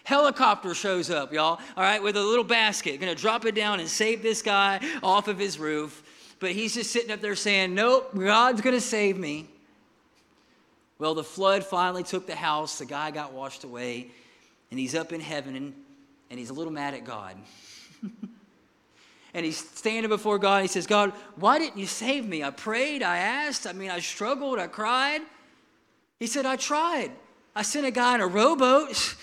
Helicopter 0.08 0.72
shows 0.72 1.10
up, 1.10 1.34
y'all, 1.34 1.60
all 1.76 1.82
right, 1.84 2.02
with 2.02 2.16
a 2.16 2.22
little 2.22 2.42
basket, 2.42 2.98
gonna 2.98 3.14
drop 3.14 3.44
it 3.44 3.54
down 3.54 3.78
and 3.78 3.86
save 3.86 4.22
this 4.22 4.40
guy 4.40 4.80
off 5.02 5.28
of 5.28 5.38
his 5.38 5.58
roof. 5.58 6.02
But 6.40 6.52
he's 6.52 6.72
just 6.72 6.90
sitting 6.90 7.10
up 7.10 7.20
there 7.20 7.36
saying, 7.36 7.74
Nope, 7.74 8.16
God's 8.16 8.62
gonna 8.62 8.80
save 8.80 9.18
me. 9.18 9.48
Well, 10.98 11.14
the 11.14 11.22
flood 11.22 11.62
finally 11.62 12.04
took 12.04 12.26
the 12.26 12.34
house, 12.34 12.78
the 12.78 12.86
guy 12.86 13.10
got 13.10 13.34
washed 13.34 13.64
away, 13.64 14.10
and 14.70 14.80
he's 14.80 14.94
up 14.94 15.12
in 15.12 15.20
heaven, 15.20 15.54
and 15.56 15.74
and 16.30 16.38
he's 16.38 16.50
a 16.50 16.54
little 16.54 16.72
mad 16.72 16.94
at 16.94 17.04
God. 17.04 17.36
and 19.34 19.44
he's 19.44 19.58
standing 19.58 20.08
before 20.08 20.38
God. 20.38 20.62
He 20.62 20.68
says, 20.68 20.86
God, 20.86 21.12
why 21.36 21.58
didn't 21.58 21.78
you 21.78 21.86
save 21.86 22.26
me? 22.26 22.42
I 22.42 22.50
prayed, 22.50 23.02
I 23.02 23.18
asked, 23.18 23.66
I 23.66 23.72
mean, 23.72 23.90
I 23.90 24.00
struggled, 24.00 24.58
I 24.58 24.66
cried. 24.66 25.22
He 26.18 26.26
said, 26.26 26.46
I 26.46 26.56
tried. 26.56 27.12
I 27.54 27.62
sent 27.62 27.86
a 27.86 27.90
guy 27.90 28.14
in 28.14 28.20
a 28.20 28.26
rowboat. 28.26 29.16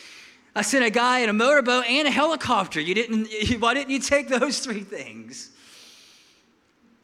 I 0.56 0.62
sent 0.62 0.86
a 0.86 0.90
guy 0.90 1.20
in 1.20 1.30
a 1.30 1.34
motorboat 1.34 1.86
and 1.86 2.08
a 2.08 2.12
helicopter. 2.12 2.80
You 2.80 2.96
didn't, 2.96 3.28
why 3.60 3.74
didn't 3.74 3.92
you 3.92 4.00
take 4.00 4.30
those 4.30 4.60
three 4.60 4.84
things? 4.84 5.52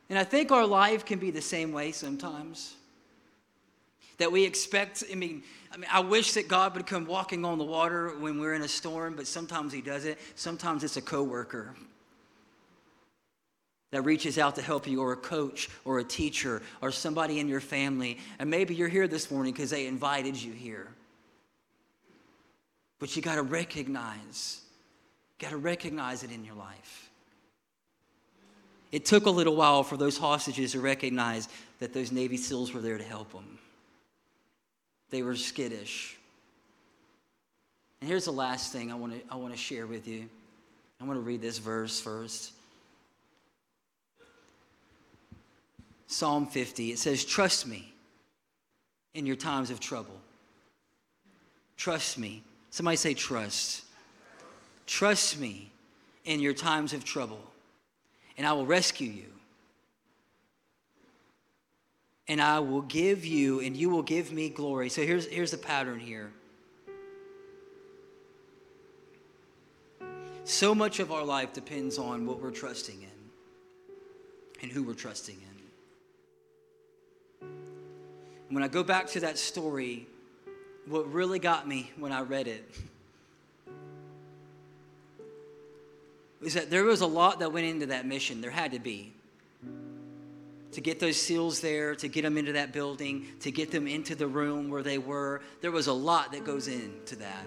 And 0.10 0.18
I 0.18 0.24
think 0.24 0.52
our 0.52 0.66
life 0.66 1.06
can 1.06 1.20
be 1.20 1.32
the 1.32 1.42
same 1.42 1.72
way 1.72 1.92
sometimes. 1.92 2.76
That 4.22 4.32
we 4.32 4.44
expect, 4.44 5.04
I 5.12 5.16
mean, 5.16 5.42
I 5.72 5.78
mean, 5.78 5.90
I 5.92 6.00
wish 6.02 6.34
that 6.34 6.48
God 6.48 6.76
would 6.76 6.86
come 6.86 7.08
walking 7.08 7.44
on 7.44 7.58
the 7.58 7.64
water 7.64 8.10
when 8.20 8.40
we're 8.40 8.54
in 8.54 8.62
a 8.62 8.68
storm, 8.68 9.16
but 9.16 9.26
sometimes 9.26 9.74
He 9.74 9.82
doesn't. 9.82 10.16
Sometimes 10.36 10.84
it's 10.84 10.96
a 10.96 11.02
coworker 11.02 11.74
that 13.90 14.04
reaches 14.04 14.38
out 14.38 14.54
to 14.58 14.62
help 14.62 14.86
you, 14.86 15.02
or 15.02 15.14
a 15.14 15.18
coach, 15.18 15.70
or 15.86 15.98
a 15.98 16.04
teacher, 16.04 16.62
or 16.84 16.92
somebody 16.92 17.40
in 17.40 17.48
your 17.48 17.60
family. 17.60 18.20
And 18.38 18.48
maybe 18.48 18.76
you're 18.76 18.90
here 18.90 19.08
this 19.08 19.32
morning 19.32 19.54
because 19.54 19.72
they 19.72 19.88
invited 19.88 20.40
you 20.40 20.54
here. 20.54 20.88
But 23.00 23.16
you 23.16 23.24
got 23.24 23.36
to 23.36 23.42
recognize, 23.42 24.62
got 25.40 25.50
to 25.50 25.58
recognize 25.58 26.22
it 26.22 26.30
in 26.30 26.46
your 26.46 26.54
life. 26.54 27.10
It 28.92 29.04
took 29.04 29.26
a 29.26 29.32
little 29.32 29.56
while 29.56 29.82
for 29.82 29.98
those 29.98 30.20
hostages 30.20 30.74
to 30.74 30.80
recognize 30.80 31.50
that 31.80 31.92
those 31.92 32.12
Navy 32.12 32.38
SEALs 32.38 32.72
were 32.72 32.82
there 32.82 33.00
to 33.00 33.04
help 33.04 33.32
them. 33.32 33.58
They 35.12 35.22
were 35.22 35.36
skittish. 35.36 36.18
And 38.00 38.10
here's 38.10 38.26
the 38.26 38.32
last 38.32 38.74
thing 38.74 38.92
I 38.92 38.96
want 38.96 39.14
to, 39.14 39.34
I 39.34 39.36
want 39.36 39.54
to 39.54 39.60
share 39.60 39.86
with 39.86 40.08
you. 40.08 40.28
I 41.00 41.04
want 41.04 41.18
to 41.18 41.22
read 41.22 41.42
this 41.42 41.60
verse 41.60 42.00
first. 42.00 42.54
Psalm 46.08 46.48
50, 46.48 46.92
it 46.92 47.00
says, 47.00 47.24
Trust 47.24 47.68
me 47.68 47.94
in 49.14 49.26
your 49.26 49.36
times 49.36 49.70
of 49.70 49.80
trouble. 49.80 50.20
Trust 51.78 52.18
me. 52.18 52.44
Somebody 52.70 52.98
say, 52.98 53.14
Trust. 53.14 53.84
Trust 54.88 55.40
me 55.40 55.72
in 56.26 56.40
your 56.40 56.54
times 56.54 56.94
of 56.94 57.04
trouble, 57.04 57.42
and 58.38 58.46
I 58.46 58.54
will 58.54 58.66
rescue 58.66 59.10
you 59.10 59.32
and 62.28 62.42
I 62.42 62.60
will 62.60 62.82
give 62.82 63.26
you, 63.26 63.60
and 63.60 63.76
you 63.76 63.90
will 63.90 64.04
give 64.04 64.32
me 64.32 64.50
glory. 64.50 64.90
So 64.90 65.04
here's, 65.04 65.28
here's 65.28 65.52
the 65.52 65.58
pattern 65.58 66.00
here. 66.00 66.32
So 70.44 70.74
much 70.76 71.00
of 71.00 71.12
our 71.12 71.24
life 71.24 71.54
depends 71.54 71.98
on 71.98 72.26
what 72.26 72.42
we're 72.42 72.52
trusting 72.52 73.02
in 73.02 73.10
and 74.62 74.72
who 74.72 74.84
we're 74.84 74.94
trusting 74.94 75.36
in. 75.36 75.52
When 78.50 78.64
I 78.64 78.68
go 78.68 78.84
back 78.84 79.08
to 79.08 79.22
that 79.22 79.38
story, 79.38 80.08
what 80.88 81.12
really 81.12 81.40
got 81.40 81.68
me 81.68 81.92
when 81.98 82.12
I 82.12 82.22
read 82.22 82.48
it 82.48 82.70
is 86.42 86.56
that 86.56 86.70
there 86.70 86.84
was 86.84 87.02
a 87.02 87.08
lot 87.08 87.40
that 87.40 87.54
went 87.54 87.66
into 87.66 87.86
that 87.88 88.06
mission. 88.06 88.42
There 88.42 88.52
had 88.52 88.72
to 88.74 88.80
be. 88.80 89.14
To 90.72 90.82
get 90.82 91.00
those 91.00 91.18
SEALs 91.18 91.60
there, 91.60 91.96
to 91.96 92.08
get 92.08 92.22
them 92.22 92.38
into 92.38 92.54
that 92.54 92.72
building, 92.72 93.28
to 93.42 93.52
get 93.52 93.72
them 93.72 93.88
into 93.88 94.16
the 94.16 94.28
room 94.28 94.70
where 94.70 94.84
they 94.84 94.98
were. 94.98 95.42
There 95.62 95.72
was 95.72 95.88
a 95.88 95.94
lot 95.94 96.32
that 96.32 96.46
goes 96.46 96.68
into 96.68 97.16
that. 97.18 97.46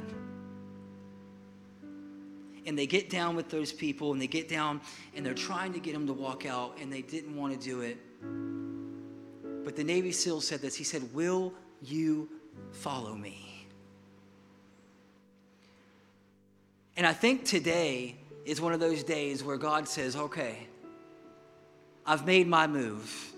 And 2.67 2.79
they 2.79 2.87
get 2.87 3.11
down 3.11 3.37
with 3.37 3.51
those 3.51 3.73
people 3.73 4.13
and 4.13 4.21
they 4.21 4.27
get 4.27 4.49
down 4.49 4.81
and 5.15 5.25
they're 5.25 5.35
trying 5.35 5.73
to 5.75 5.81
get 5.81 5.93
them 5.93 6.07
to 6.07 6.13
walk 6.13 6.47
out 6.47 6.79
and 6.81 6.93
they 6.93 7.03
didn't 7.03 7.37
want 7.37 7.59
to 7.59 7.59
do 7.59 7.81
it. 7.81 7.99
But 9.65 9.77
the 9.77 9.85
Navy 9.85 10.13
SEAL 10.13 10.41
said 10.43 10.61
this 10.61 10.75
He 10.75 10.85
said, 10.85 11.15
Will 11.15 11.53
you 11.83 12.29
follow 12.73 13.15
me? 13.15 13.67
And 16.97 17.07
I 17.07 17.13
think 17.13 17.45
today 17.45 18.17
is 18.45 18.61
one 18.61 18.73
of 18.73 18.81
those 18.81 19.03
days 19.03 19.43
where 19.43 19.57
God 19.57 19.89
says, 19.89 20.17
Okay, 20.17 20.69
I've 22.07 22.27
made 22.27 22.47
my 22.47 22.67
move. 22.67 23.33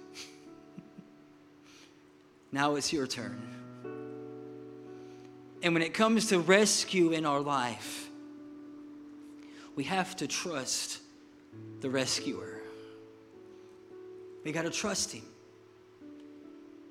now 2.53 2.75
it's 2.75 2.93
your 2.93 3.07
turn. 3.07 3.41
And 5.63 5.75
when 5.75 5.83
it 5.83 5.95
comes 5.95 6.29
to 6.29 6.39
rescue 6.39 7.11
in 7.11 7.25
our 7.25 7.41
life, 7.41 8.09
we 9.75 9.85
have 9.85 10.17
to 10.17 10.27
trust 10.27 11.01
the 11.81 11.91
rescuer. 11.91 12.61
We 14.45 14.53
got 14.53 14.63
to 14.63 14.71
trust 14.71 15.13
him. 15.13 15.25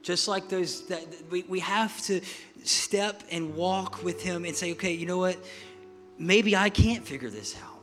Just 0.02 0.28
like 0.28 0.50
those, 0.50 0.86
that 0.88 1.04
we, 1.32 1.44
we 1.44 1.60
have 1.62 2.00
to 2.04 2.22
step 2.64 3.24
and 3.32 3.56
walk 3.56 4.04
with 4.04 4.22
him 4.22 4.46
and 4.46 4.56
say, 4.56 4.74
okay, 4.74 4.94
you 4.94 5.06
know 5.06 5.18
what? 5.18 5.38
Maybe 6.20 6.56
I 6.56 6.70
can't 6.70 7.06
figure 7.06 7.30
this 7.30 7.56
out. 7.64 7.75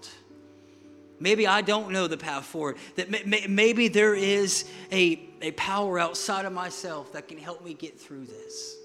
Maybe 1.22 1.46
I 1.46 1.60
don't 1.60 1.92
know 1.92 2.08
the 2.08 2.16
path 2.16 2.46
forward. 2.46 2.78
That 2.96 3.08
maybe 3.48 3.86
there 3.86 4.16
is 4.16 4.64
a, 4.90 5.22
a 5.40 5.52
power 5.52 6.00
outside 6.00 6.46
of 6.46 6.52
myself 6.52 7.12
that 7.12 7.28
can 7.28 7.38
help 7.38 7.64
me 7.64 7.74
get 7.74 7.96
through 7.98 8.24
this. 8.24 8.76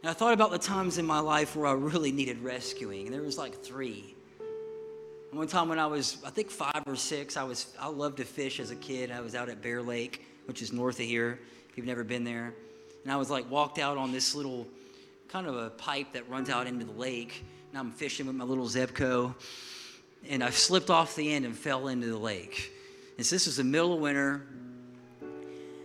And 0.00 0.08
I 0.08 0.14
thought 0.14 0.32
about 0.32 0.50
the 0.50 0.58
times 0.58 0.96
in 0.96 1.04
my 1.04 1.18
life 1.18 1.54
where 1.54 1.66
I 1.66 1.72
really 1.72 2.10
needed 2.10 2.42
rescuing, 2.42 3.04
and 3.04 3.14
there 3.14 3.20
was 3.20 3.36
like 3.36 3.62
three. 3.62 4.14
One 5.30 5.46
time 5.46 5.68
when 5.68 5.78
I 5.78 5.86
was, 5.86 6.16
I 6.24 6.30
think 6.30 6.50
five 6.50 6.82
or 6.86 6.96
six, 6.96 7.36
I 7.36 7.42
was 7.42 7.66
I 7.78 7.88
loved 7.88 8.16
to 8.16 8.24
fish 8.24 8.60
as 8.60 8.70
a 8.70 8.76
kid. 8.76 9.10
I 9.10 9.20
was 9.20 9.34
out 9.34 9.50
at 9.50 9.60
Bear 9.60 9.82
Lake, 9.82 10.24
which 10.46 10.62
is 10.62 10.72
north 10.72 11.00
of 11.00 11.06
here. 11.06 11.38
If 11.68 11.76
you've 11.76 11.86
never 11.86 12.02
been 12.02 12.24
there, 12.24 12.54
and 13.04 13.12
I 13.12 13.16
was 13.16 13.28
like 13.28 13.50
walked 13.50 13.78
out 13.78 13.98
on 13.98 14.10
this 14.10 14.34
little 14.34 14.66
kind 15.28 15.46
of 15.46 15.54
a 15.54 15.68
pipe 15.68 16.14
that 16.14 16.26
runs 16.30 16.48
out 16.48 16.66
into 16.66 16.86
the 16.86 16.92
lake, 16.92 17.44
and 17.70 17.78
I'm 17.78 17.90
fishing 17.90 18.26
with 18.26 18.36
my 18.36 18.44
little 18.44 18.66
Zebco 18.66 19.34
and 20.28 20.42
I 20.42 20.50
slipped 20.50 20.90
off 20.90 21.16
the 21.16 21.32
end 21.32 21.44
and 21.44 21.56
fell 21.56 21.88
into 21.88 22.06
the 22.06 22.18
lake. 22.18 22.72
And 23.16 23.26
so 23.26 23.34
this 23.34 23.46
was 23.46 23.56
the 23.56 23.64
middle 23.64 23.94
of 23.94 24.00
winter, 24.00 24.46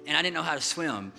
and 0.05 0.15
I 0.15 0.21
didn't 0.21 0.35
know 0.35 0.43
how 0.43 0.55
to 0.55 0.61
swim. 0.61 1.11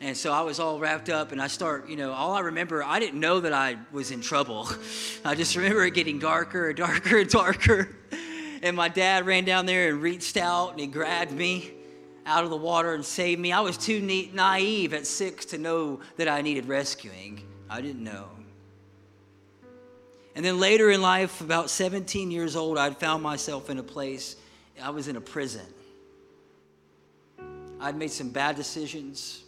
And 0.00 0.16
so 0.16 0.32
I 0.32 0.42
was 0.42 0.60
all 0.60 0.78
wrapped 0.78 1.08
up, 1.08 1.32
and 1.32 1.40
I 1.40 1.46
start, 1.46 1.88
you 1.88 1.96
know, 1.96 2.12
all 2.12 2.32
I 2.32 2.40
remember, 2.40 2.84
I 2.84 2.98
didn't 2.98 3.18
know 3.18 3.40
that 3.40 3.52
I 3.52 3.78
was 3.90 4.10
in 4.10 4.20
trouble. 4.20 4.68
I 5.24 5.34
just 5.34 5.56
remember 5.56 5.84
it 5.84 5.94
getting 5.94 6.18
darker 6.18 6.68
and 6.68 6.76
darker 6.78 7.18
and 7.18 7.30
darker. 7.30 7.96
And 8.62 8.76
my 8.76 8.88
dad 8.88 9.26
ran 9.26 9.44
down 9.44 9.66
there 9.66 9.90
and 9.90 10.00
reached 10.00 10.36
out 10.36 10.70
and 10.70 10.80
he 10.80 10.86
grabbed 10.86 11.32
me 11.32 11.72
out 12.26 12.44
of 12.44 12.50
the 12.50 12.56
water 12.56 12.94
and 12.94 13.04
saved 13.04 13.40
me. 13.40 13.52
I 13.52 13.60
was 13.60 13.76
too 13.76 14.00
naive 14.32 14.94
at 14.94 15.06
six 15.06 15.44
to 15.46 15.58
know 15.58 16.00
that 16.16 16.28
I 16.28 16.40
needed 16.40 16.66
rescuing. 16.66 17.42
I 17.68 17.80
didn't 17.80 18.02
know. 18.02 18.28
And 20.34 20.44
then 20.44 20.58
later 20.58 20.90
in 20.90 21.00
life, 21.00 21.40
about 21.40 21.70
17 21.70 22.30
years 22.30 22.56
old, 22.56 22.76
I'd 22.76 22.96
found 22.96 23.22
myself 23.22 23.70
in 23.70 23.78
a 23.78 23.82
place, 23.82 24.36
I 24.82 24.90
was 24.90 25.06
in 25.06 25.16
a 25.16 25.20
prison. 25.20 25.66
I'd 27.80 27.96
made 27.96 28.10
some 28.10 28.30
bad 28.30 28.56
decisions. 28.56 29.44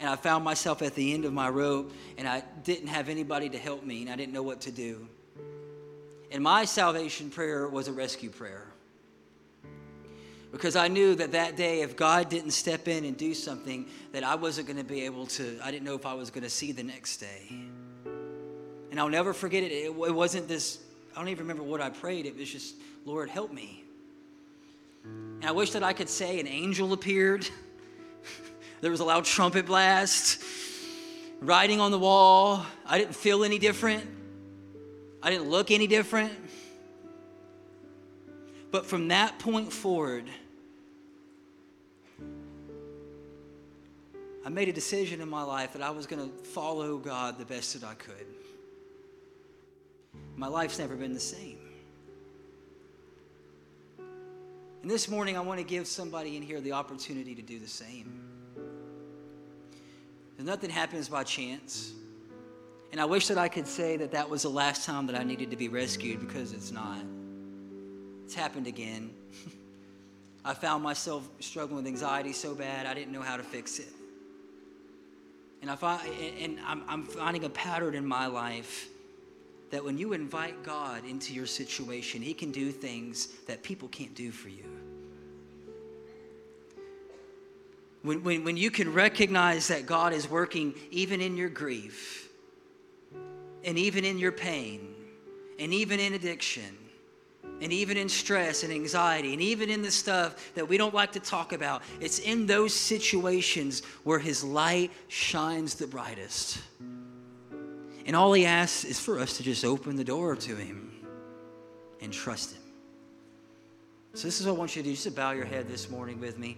And 0.00 0.08
I 0.08 0.16
found 0.16 0.44
myself 0.44 0.80
at 0.80 0.94
the 0.94 1.12
end 1.12 1.24
of 1.24 1.32
my 1.32 1.48
rope, 1.48 1.92
and 2.16 2.26
I 2.28 2.42
didn't 2.64 2.88
have 2.88 3.08
anybody 3.08 3.48
to 3.50 3.58
help 3.58 3.84
me, 3.84 4.02
and 4.02 4.10
I 4.10 4.16
didn't 4.16 4.32
know 4.32 4.44
what 4.44 4.62
to 4.62 4.70
do. 4.70 5.06
And 6.30 6.42
my 6.42 6.64
salvation 6.64 7.30
prayer 7.30 7.68
was 7.68 7.88
a 7.88 7.92
rescue 7.92 8.30
prayer. 8.30 8.64
Because 10.52 10.76
I 10.76 10.88
knew 10.88 11.14
that 11.16 11.32
that 11.32 11.56
day, 11.56 11.82
if 11.82 11.96
God 11.96 12.30
didn't 12.30 12.52
step 12.52 12.88
in 12.88 13.04
and 13.04 13.16
do 13.16 13.34
something, 13.34 13.86
that 14.12 14.24
I 14.24 14.34
wasn't 14.34 14.66
going 14.66 14.78
to 14.78 14.84
be 14.84 15.04
able 15.04 15.26
to, 15.26 15.58
I 15.62 15.70
didn't 15.70 15.84
know 15.84 15.94
if 15.94 16.06
I 16.06 16.14
was 16.14 16.30
going 16.30 16.44
to 16.44 16.50
see 16.50 16.72
the 16.72 16.82
next 16.82 17.18
day. 17.18 17.48
And 18.98 19.04
I'll 19.04 19.10
never 19.10 19.32
forget 19.32 19.62
it. 19.62 19.70
it. 19.70 19.84
It 19.84 19.94
wasn't 19.94 20.48
this, 20.48 20.80
I 21.14 21.20
don't 21.20 21.28
even 21.28 21.44
remember 21.44 21.62
what 21.62 21.80
I 21.80 21.88
prayed. 21.88 22.26
It 22.26 22.36
was 22.36 22.50
just, 22.50 22.74
Lord, 23.04 23.30
help 23.30 23.52
me. 23.52 23.84
And 25.04 25.44
I 25.44 25.52
wish 25.52 25.70
that 25.70 25.84
I 25.84 25.92
could 25.92 26.08
say 26.08 26.40
an 26.40 26.48
angel 26.48 26.92
appeared. 26.92 27.48
there 28.80 28.90
was 28.90 28.98
a 28.98 29.04
loud 29.04 29.24
trumpet 29.24 29.66
blast, 29.66 30.42
writing 31.40 31.78
on 31.78 31.92
the 31.92 31.98
wall. 32.00 32.66
I 32.84 32.98
didn't 32.98 33.14
feel 33.14 33.44
any 33.44 33.60
different, 33.60 34.04
I 35.22 35.30
didn't 35.30 35.48
look 35.48 35.70
any 35.70 35.86
different. 35.86 36.32
But 38.72 38.84
from 38.84 39.06
that 39.08 39.38
point 39.38 39.72
forward, 39.72 40.24
I 44.44 44.48
made 44.48 44.68
a 44.68 44.72
decision 44.72 45.20
in 45.20 45.28
my 45.28 45.44
life 45.44 45.74
that 45.74 45.82
I 45.82 45.90
was 45.90 46.08
going 46.08 46.28
to 46.28 46.36
follow 46.46 46.98
God 46.98 47.38
the 47.38 47.44
best 47.44 47.80
that 47.80 47.88
I 47.88 47.94
could 47.94 48.26
my 50.38 50.46
life's 50.46 50.78
never 50.78 50.94
been 50.94 51.12
the 51.12 51.20
same. 51.20 51.58
And 54.82 54.88
this 54.88 55.08
morning, 55.08 55.36
I 55.36 55.40
want 55.40 55.58
to 55.58 55.64
give 55.64 55.88
somebody 55.88 56.36
in 56.36 56.42
here 56.44 56.60
the 56.60 56.72
opportunity 56.72 57.34
to 57.34 57.42
do 57.42 57.58
the 57.58 57.66
same. 57.66 58.22
nothing 60.38 60.70
happens 60.70 61.08
by 61.08 61.24
chance. 61.24 61.92
And 62.92 63.00
I 63.00 63.04
wish 63.04 63.26
that 63.26 63.36
I 63.36 63.48
could 63.48 63.66
say 63.66 63.96
that 63.96 64.12
that 64.12 64.30
was 64.30 64.42
the 64.42 64.48
last 64.48 64.86
time 64.86 65.08
that 65.08 65.16
I 65.16 65.24
needed 65.24 65.50
to 65.50 65.56
be 65.56 65.68
rescued 65.68 66.20
because 66.20 66.52
it's 66.52 66.70
not. 66.70 67.04
It's 68.24 68.34
happened 68.34 68.68
again. 68.68 69.10
I 70.44 70.54
found 70.54 70.84
myself 70.84 71.28
struggling 71.40 71.78
with 71.78 71.86
anxiety 71.88 72.32
so 72.32 72.54
bad 72.54 72.86
I 72.86 72.94
didn't 72.94 73.12
know 73.12 73.22
how 73.22 73.36
to 73.36 73.42
fix 73.42 73.80
it. 73.80 73.92
And, 75.62 75.70
I 75.70 75.74
find, 75.74 76.08
and 76.40 76.60
I'm, 76.64 76.84
I'm 76.88 77.02
finding 77.04 77.42
a 77.42 77.50
pattern 77.50 77.96
in 77.96 78.06
my 78.06 78.26
life 78.26 78.88
that 79.70 79.84
when 79.84 79.98
you 79.98 80.12
invite 80.12 80.62
God 80.62 81.04
into 81.04 81.34
your 81.34 81.46
situation, 81.46 82.22
He 82.22 82.34
can 82.34 82.50
do 82.50 82.72
things 82.72 83.26
that 83.46 83.62
people 83.62 83.88
can't 83.88 84.14
do 84.14 84.30
for 84.30 84.48
you. 84.48 84.64
When, 88.02 88.22
when, 88.22 88.44
when 88.44 88.56
you 88.56 88.70
can 88.70 88.92
recognize 88.92 89.68
that 89.68 89.86
God 89.86 90.12
is 90.12 90.30
working 90.30 90.74
even 90.90 91.20
in 91.20 91.36
your 91.36 91.48
grief, 91.48 92.28
and 93.64 93.76
even 93.76 94.04
in 94.04 94.18
your 94.18 94.32
pain, 94.32 94.94
and 95.58 95.74
even 95.74 95.98
in 95.98 96.14
addiction, 96.14 96.76
and 97.60 97.72
even 97.72 97.96
in 97.96 98.08
stress 98.08 98.62
and 98.62 98.72
anxiety, 98.72 99.32
and 99.32 99.42
even 99.42 99.68
in 99.68 99.82
the 99.82 99.90
stuff 99.90 100.52
that 100.54 100.68
we 100.68 100.78
don't 100.78 100.94
like 100.94 101.12
to 101.12 101.20
talk 101.20 101.52
about, 101.52 101.82
it's 102.00 102.20
in 102.20 102.46
those 102.46 102.72
situations 102.72 103.82
where 104.04 104.20
His 104.20 104.44
light 104.44 104.92
shines 105.08 105.74
the 105.74 105.86
brightest. 105.86 106.58
And 108.08 108.16
all 108.16 108.32
he 108.32 108.46
asks 108.46 108.86
is 108.86 108.98
for 108.98 109.18
us 109.18 109.36
to 109.36 109.42
just 109.42 109.66
open 109.66 109.94
the 109.94 110.02
door 110.02 110.34
to 110.34 110.56
him 110.56 110.92
and 112.00 112.10
trust 112.10 112.54
him. 112.54 112.62
So, 114.14 114.26
this 114.26 114.40
is 114.40 114.46
what 114.46 114.54
I 114.54 114.58
want 114.58 114.74
you 114.74 114.82
to 114.82 114.88
do. 114.88 114.94
Just 114.94 115.14
bow 115.14 115.32
your 115.32 115.44
head 115.44 115.68
this 115.68 115.90
morning 115.90 116.18
with 116.18 116.38
me. 116.38 116.56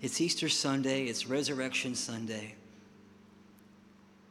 It's 0.00 0.20
Easter 0.20 0.48
Sunday, 0.48 1.04
it's 1.04 1.28
Resurrection 1.28 1.94
Sunday. 1.94 2.56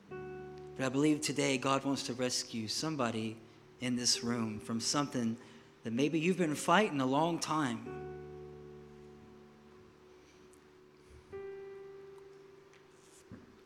But 0.09 0.85
I 0.85 0.89
believe 0.89 1.21
today 1.21 1.57
God 1.57 1.85
wants 1.85 2.03
to 2.03 2.13
rescue 2.13 2.67
somebody 2.67 3.37
in 3.81 3.95
this 3.95 4.23
room 4.23 4.59
from 4.59 4.79
something 4.79 5.35
that 5.83 5.91
maybe 5.91 6.19
you've 6.19 6.37
been 6.37 6.55
fighting 6.55 7.01
a 7.01 7.05
long 7.05 7.39
time. 7.39 7.85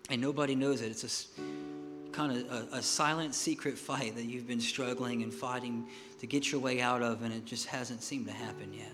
And 0.09 0.21
nobody 0.21 0.55
knows 0.55 0.81
it. 0.81 0.91
It's 0.91 1.27
a 1.37 2.11
kind 2.11 2.37
of 2.37 2.51
a, 2.51 2.77
a, 2.77 2.81
silent, 2.81 3.35
secret 3.35 3.77
fight 3.77 4.15
that 4.15 4.23
you've 4.23 4.47
been 4.47 4.61
struggling 4.61 5.23
and 5.23 5.33
fighting 5.33 5.87
to 6.19 6.27
get 6.27 6.51
your 6.51 6.61
way 6.61 6.79
out 6.79 7.01
of, 7.01 7.23
and 7.23 7.33
it 7.33 7.43
just 7.45 7.65
hasn't 7.65 8.01
seemed 8.01 8.27
to 8.27 8.31
happen 8.31 8.73
yet. 8.73 8.91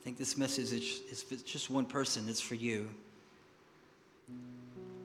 I 0.00 0.04
think 0.04 0.18
this 0.18 0.36
message 0.36 0.72
is, 0.72 1.24
is 1.32 1.42
just 1.42 1.70
one 1.70 1.86
person, 1.86 2.28
it's 2.28 2.40
for 2.40 2.54
you. 2.54 2.88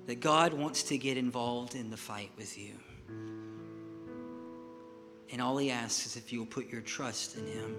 That 0.05 0.19
God 0.19 0.53
wants 0.53 0.83
to 0.83 0.97
get 0.97 1.17
involved 1.17 1.73
in 1.73 1.89
the 1.89 1.97
fight 1.97 2.31
with 2.38 2.57
you. 2.57 2.73
And 5.32 5.42
all 5.42 5.58
he 5.58 5.72
asks 5.72 6.06
is 6.06 6.16
if 6.16 6.32
you 6.32 6.40
will 6.40 6.46
put 6.46 6.70
your 6.70 6.82
trust 6.82 7.38
in 7.38 7.46
him. 7.46 7.76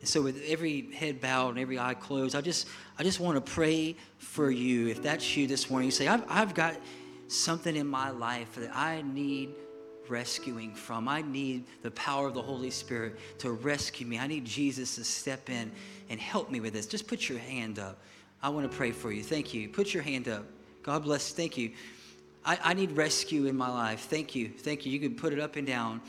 And 0.00 0.08
so 0.08 0.20
with 0.20 0.42
every 0.48 0.92
head 0.92 1.20
bowed 1.20 1.50
and 1.50 1.58
every 1.60 1.78
eye 1.78 1.94
closed, 1.94 2.34
I 2.34 2.40
just 2.40 2.66
I 2.98 3.04
just 3.04 3.20
want 3.20 3.44
to 3.44 3.52
pray 3.52 3.94
for 4.18 4.50
you. 4.50 4.88
If 4.88 5.02
that's 5.02 5.36
you 5.36 5.46
this 5.46 5.70
morning, 5.70 5.86
you 5.86 5.92
say, 5.92 6.08
I've, 6.08 6.24
I've 6.28 6.54
got 6.54 6.76
something 7.28 7.76
in 7.76 7.86
my 7.86 8.10
life 8.10 8.56
that 8.56 8.76
I 8.76 9.02
need 9.02 9.50
rescuing 10.08 10.74
from. 10.74 11.08
I 11.08 11.22
need 11.22 11.64
the 11.82 11.90
power 11.92 12.26
of 12.26 12.34
the 12.34 12.42
Holy 12.42 12.70
Spirit 12.70 13.18
to 13.38 13.52
rescue 13.52 14.06
me. 14.06 14.18
I 14.18 14.26
need 14.26 14.44
Jesus 14.44 14.96
to 14.96 15.04
step 15.04 15.48
in 15.48 15.70
and 16.10 16.20
help 16.20 16.50
me 16.50 16.60
with 16.60 16.72
this. 16.72 16.86
Just 16.86 17.06
put 17.06 17.28
your 17.28 17.38
hand 17.38 17.78
up. 17.78 18.02
I 18.42 18.48
want 18.48 18.70
to 18.70 18.76
pray 18.76 18.90
for 18.90 19.12
you. 19.12 19.22
Thank 19.22 19.54
you. 19.54 19.68
Put 19.68 19.94
your 19.94 20.02
hand 20.02 20.28
up. 20.28 20.44
God 20.82 21.04
bless. 21.04 21.32
Thank 21.32 21.56
you. 21.56 21.70
I, 22.44 22.58
I 22.62 22.74
need 22.74 22.92
rescue 22.92 23.46
in 23.46 23.56
my 23.56 23.68
life. 23.68 24.06
Thank 24.10 24.34
you. 24.34 24.48
Thank 24.48 24.84
you. 24.84 24.92
You 24.92 25.00
can 25.00 25.14
put 25.14 25.32
it 25.32 25.38
up 25.38 25.56
and 25.56 25.66
down. 25.66 26.00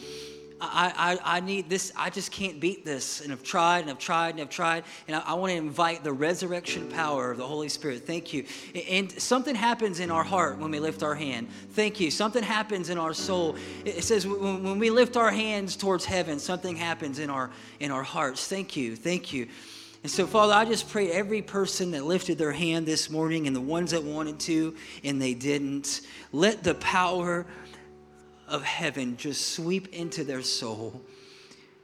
I, 0.66 1.20
I, 1.24 1.38
I 1.38 1.40
need 1.42 1.70
this. 1.70 1.92
I 1.96 2.10
just 2.10 2.32
can't 2.32 2.60
beat 2.60 2.86
this. 2.86 3.22
And 3.22 3.34
I've 3.34 3.44
tried 3.44 3.80
and 3.80 3.90
I've 3.90 4.00
tried 4.00 4.36
and 4.36 4.42
I've 4.42 4.50
tried. 4.50 4.86
And 5.08 5.16
I, 5.16 5.20
I 5.20 5.34
want 5.34 5.52
to 5.52 5.58
invite 5.58 6.04
the 6.04 6.14
resurrection 6.14 6.88
power 6.90 7.32
of 7.32 7.38
the 7.38 7.46
Holy 7.46 7.70
Spirit. 7.70 8.08
Thank 8.08 8.34
you. 8.34 8.46
And 8.90 9.12
something 9.12 9.56
happens 9.56 10.00
in 10.00 10.10
our 10.10 10.24
heart 10.24 10.58
when 10.60 10.72
we 10.72 10.80
lift 10.80 11.04
our 11.04 11.16
hand. 11.16 11.50
Thank 11.72 12.00
you. 12.00 12.10
Something 12.10 12.44
happens 12.44 12.90
in 12.90 12.98
our 12.98 13.14
soul. 13.14 13.58
It 13.84 14.04
says 14.04 14.26
when, 14.26 14.64
when 14.64 14.80
we 14.80 14.90
lift 14.90 15.18
our 15.18 15.32
hands 15.32 15.76
towards 15.76 16.06
heaven, 16.06 16.40
something 16.40 16.76
happens 16.76 17.20
in 17.20 17.30
our 17.30 17.52
in 17.80 17.92
our 17.92 18.04
hearts. 18.04 18.48
Thank 18.48 18.76
you. 18.76 18.96
Thank 18.96 19.34
you. 19.34 19.48
And 20.04 20.12
so, 20.12 20.28
Father, 20.28 20.54
I 20.54 20.66
just 20.66 20.90
pray 20.90 21.10
every 21.12 21.42
person 21.42 21.92
that 21.92 22.04
lifted 22.04 22.38
their 22.38 22.52
hand 22.52 22.86
this 22.86 23.10
morning 23.10 23.48
and 23.48 23.56
the 23.56 23.62
ones 23.62 23.92
that 23.92 24.04
wanted 24.04 24.38
to 24.42 24.76
and 25.04 25.22
they 25.22 25.34
didn't, 25.34 26.02
let 26.34 26.62
the 26.62 26.76
power 26.76 27.46
of 28.50 28.64
heaven 28.64 29.16
just 29.16 29.52
sweep 29.52 29.94
into 29.94 30.26
their 30.26 30.42
soul. 30.42 31.02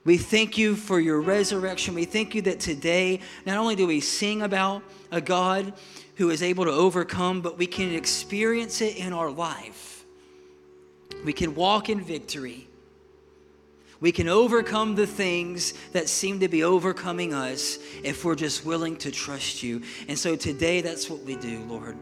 We 0.04 0.18
thank 0.18 0.58
you 0.58 0.76
for 0.76 1.00
your 1.00 1.22
resurrection. 1.22 1.94
We 1.94 2.06
thank 2.06 2.36
you 2.36 2.42
that 2.44 2.60
today, 2.60 3.22
not 3.46 3.58
only 3.58 3.76
do 3.76 3.88
we 3.88 4.00
sing 4.00 4.42
about 4.42 4.84
a 5.12 5.22
God 5.22 5.74
who 6.16 6.30
is 6.30 6.44
able 6.44 6.66
to 6.66 6.72
overcome, 6.72 7.42
but 7.42 7.58
we 7.58 7.68
can 7.68 7.94
experience 7.94 8.82
it 8.82 8.98
in 8.98 9.14
our 9.14 9.32
life. 9.32 10.04
We 11.26 11.34
can 11.34 11.56
walk 11.56 11.90
in 11.90 12.02
victory. 12.02 12.69
We 14.02 14.14
can 14.14 14.30
overcome 14.30 14.96
the 14.96 15.08
things 15.08 15.74
that 15.92 16.08
seem 16.08 16.40
to 16.40 16.48
be 16.48 16.64
overcoming 16.64 17.34
us 17.34 17.80
if 18.02 18.24
we're 18.24 18.36
just 18.36 18.66
willing 18.66 18.96
to 18.98 19.12
trust 19.12 19.62
you. 19.62 19.82
And 20.08 20.18
so 20.18 20.38
today, 20.38 20.80
that's 20.82 21.10
what 21.10 21.24
we 21.24 21.36
do, 21.36 21.60
Lord. 21.68 21.98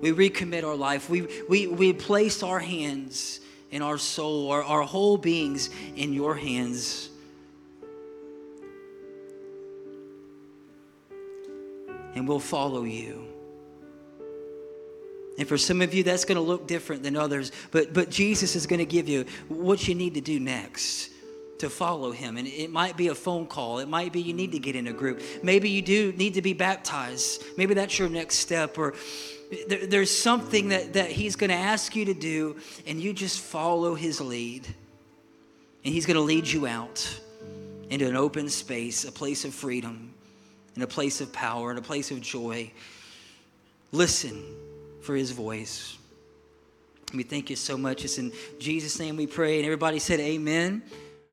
We 0.00 0.10
recommit 0.10 0.64
our 0.64 0.74
life. 0.74 1.08
We, 1.08 1.28
we, 1.48 1.68
we 1.68 1.92
place 1.92 2.42
our 2.42 2.58
hands 2.58 3.40
in 3.70 3.82
our 3.82 3.98
soul, 3.98 4.50
our, 4.50 4.64
our 4.64 4.82
whole 4.82 5.16
beings 5.16 5.70
in 5.94 6.12
your 6.12 6.34
hands. 6.34 7.08
And 12.14 12.26
we'll 12.26 12.40
follow 12.40 12.82
you. 12.82 13.26
And 15.38 15.46
for 15.46 15.56
some 15.56 15.82
of 15.82 15.94
you, 15.94 16.02
that's 16.02 16.24
going 16.24 16.34
to 16.34 16.42
look 16.42 16.66
different 16.66 17.04
than 17.04 17.16
others, 17.16 17.52
but, 17.70 17.94
but 17.94 18.10
Jesus 18.10 18.56
is 18.56 18.66
going 18.66 18.80
to 18.80 18.84
give 18.84 19.08
you 19.08 19.24
what 19.46 19.86
you 19.86 19.94
need 19.94 20.14
to 20.14 20.20
do 20.20 20.40
next 20.40 21.10
to 21.60 21.70
follow 21.70 22.12
him. 22.12 22.36
And 22.36 22.46
it 22.46 22.70
might 22.70 22.96
be 22.96 23.08
a 23.08 23.14
phone 23.14 23.46
call. 23.46 23.78
It 23.78 23.88
might 23.88 24.12
be 24.12 24.20
you 24.20 24.34
need 24.34 24.52
to 24.52 24.58
get 24.58 24.76
in 24.76 24.86
a 24.86 24.92
group. 24.92 25.22
Maybe 25.42 25.70
you 25.70 25.82
do 25.82 26.12
need 26.12 26.34
to 26.34 26.42
be 26.42 26.52
baptized. 26.52 27.44
Maybe 27.56 27.74
that's 27.74 27.98
your 27.98 28.08
next 28.08 28.36
step. 28.36 28.78
Or 28.78 28.94
there, 29.66 29.86
there's 29.86 30.10
something 30.10 30.68
that, 30.68 30.94
that 30.94 31.10
he's 31.10 31.36
going 31.36 31.50
to 31.50 31.56
ask 31.56 31.96
you 31.96 32.04
to 32.06 32.14
do, 32.14 32.56
and 32.86 33.00
you 33.00 33.12
just 33.12 33.40
follow 33.40 33.94
his 33.94 34.20
lead. 34.20 34.66
And 35.84 35.94
he's 35.94 36.06
going 36.06 36.16
to 36.16 36.22
lead 36.22 36.46
you 36.46 36.66
out 36.66 37.20
into 37.90 38.06
an 38.06 38.16
open 38.16 38.48
space, 38.48 39.04
a 39.04 39.12
place 39.12 39.44
of 39.44 39.54
freedom, 39.54 40.12
and 40.74 40.84
a 40.84 40.86
place 40.86 41.20
of 41.20 41.32
power, 41.32 41.70
and 41.70 41.78
a 41.78 41.82
place 41.82 42.10
of 42.10 42.20
joy. 42.20 42.70
Listen 43.92 44.44
for 45.00 45.16
his 45.16 45.30
voice. 45.30 45.96
We 47.14 47.22
thank 47.22 47.48
you 47.48 47.56
so 47.56 47.78
much. 47.78 48.04
It's 48.04 48.18
in 48.18 48.32
Jesus' 48.58 48.98
name 48.98 49.16
we 49.16 49.26
pray. 49.26 49.56
And 49.56 49.64
everybody 49.64 49.98
said, 49.98 50.20
Amen. 50.20 50.82